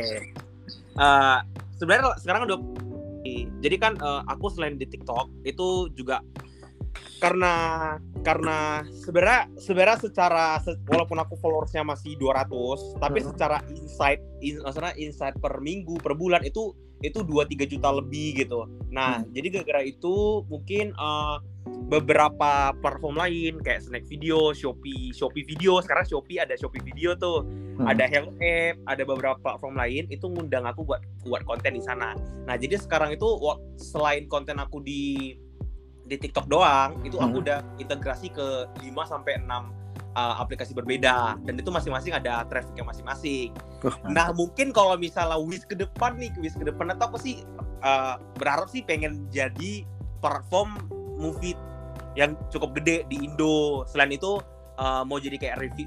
[0.97, 1.39] Eh,
[1.77, 2.59] sebenarnya sekarang udah
[3.61, 6.23] jadi kan eh, aku selain di TikTok itu juga
[7.18, 7.54] karena
[8.22, 13.28] karena sebenarnya sebenarnya secara se- walaupun aku followersnya masih 200 tapi Mhm.
[13.34, 18.41] secara insight in, maksudnya insight per minggu per bulan itu itu 2 3 juta lebih
[18.41, 18.66] gitu.
[18.89, 21.38] Nah, jadi gara-gara itu mungkin eh,
[21.88, 27.45] beberapa platform lain kayak Snack Video, Shopee, Shopee Video, sekarang Shopee ada Shopee Video tuh
[27.78, 27.86] Hmm.
[27.86, 32.18] ada Hello App, ada beberapa platform lain itu ngundang aku buat buat konten di sana.
[32.43, 33.28] Nah, jadi sekarang itu
[33.78, 35.38] selain konten aku di
[36.08, 37.43] di TikTok doang, itu aku Hmm.
[37.43, 38.47] udah integrasi ke
[38.80, 39.70] 5 sampai 6
[40.16, 43.51] uh, aplikasi berbeda dan itu masing-masing ada trafficnya masing-masing.
[44.08, 47.43] Nah, mungkin kalau misalnya wish ke depan nih, wish ke depan atau aku sih
[47.84, 49.86] uh, berharap sih pengen jadi
[50.18, 50.80] platform
[51.20, 51.53] movie
[52.16, 53.86] yang cukup gede di Indo.
[53.86, 54.41] Selain itu
[54.76, 55.86] uh, mau jadi kayak review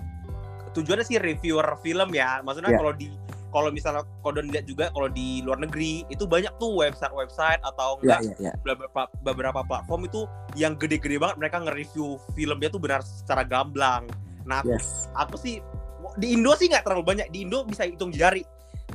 [0.70, 2.38] tujuannya sih reviewer film ya.
[2.46, 2.78] Maksudnya Iya.
[2.78, 3.10] kalau di
[3.50, 8.18] kalau misalnya Kodon lihat juga kalau di luar negeri itu banyak tuh website-website atau ya,
[8.18, 8.52] enggak ya, ya.
[8.62, 10.24] beberapa beberapa platform itu
[10.58, 14.06] yang gede-gede banget mereka nge-review filmnya tuh benar secara gamblang.
[14.46, 15.10] Nah, aku Yes.
[15.18, 15.58] aku sih
[16.18, 18.42] di Indo sih nggak terlalu banyak di Indo bisa hitung jari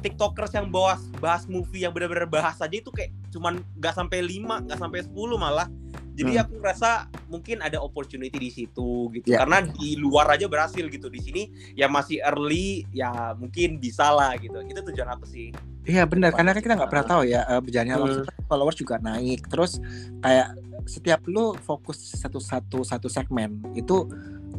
[0.04, 4.68] tiktokers yang bahas bahas movie yang benar-benar bahas aja itu kayak cuman nggak sampai 5
[4.68, 5.68] nggak sampai 10 malah
[6.16, 6.44] jadi Hmm.
[6.48, 6.90] aku rasa
[7.28, 9.44] mungkin ada opportunity di situ gitu Ya.
[9.44, 11.42] karena di luar aja berhasil gitu di sini
[11.76, 15.52] ya masih early ya mungkin bisa lah gitu itu tujuan aku sih
[15.86, 18.04] Iya benar karena kan kita nggak pernah tahu ya eh, berjalannya Hmm.
[18.10, 19.78] waktu followers juga naik terus
[20.18, 24.06] kayak setiap lu fokus satu satu satu segmen itu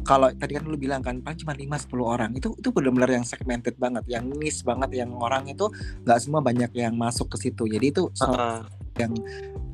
[0.07, 3.27] kalau tadi kan lu bilang kan paling cuma 5 10 orang itu itu benar-benar yang
[3.27, 5.67] segmented banget yang niche banget yang orang itu
[6.01, 7.67] nggak semua banyak yang masuk ke situ.
[7.67, 8.31] Jadi itu so-
[8.97, 9.13] yang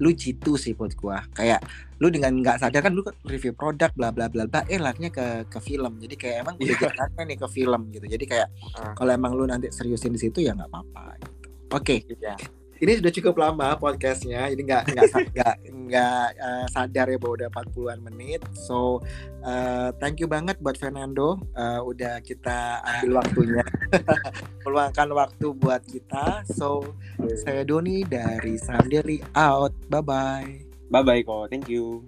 [0.02, 1.24] lu jitu sih buat gua.
[1.32, 1.64] Kayak
[2.02, 5.08] lu dengan nggak sadar kan lu kan review produk bla bla bla bla eh larinya
[5.08, 6.02] ke ke film.
[6.02, 6.82] Jadi kayak emang udah Iya.
[6.84, 8.06] jalannya nih ke film gitu.
[8.10, 8.92] Jadi kayak Ah.
[8.92, 11.48] kalau emang lu nanti seriusin di situ ya nggak apa-apa gitu.
[11.72, 11.96] Oke.
[12.10, 12.36] Iya.
[12.84, 14.52] Ini sudah cukup lama podcastnya.
[14.52, 15.56] Ini nggak nggak nggak
[15.88, 18.44] nggak uh, sadar ya bahwa udah 40-an menit.
[18.52, 19.00] So
[19.48, 21.40] uh, thank you banget buat Fernando.
[21.56, 23.64] Uh, udah kita ambil waktunya,
[24.68, 26.44] meluangkan waktu buat kita.
[26.52, 26.84] So
[27.48, 28.60] saya Doni dari
[28.92, 29.72] Daily out.
[29.88, 30.52] Bye bye.
[30.92, 31.48] Bye bye kok.
[31.48, 32.04] Thank you.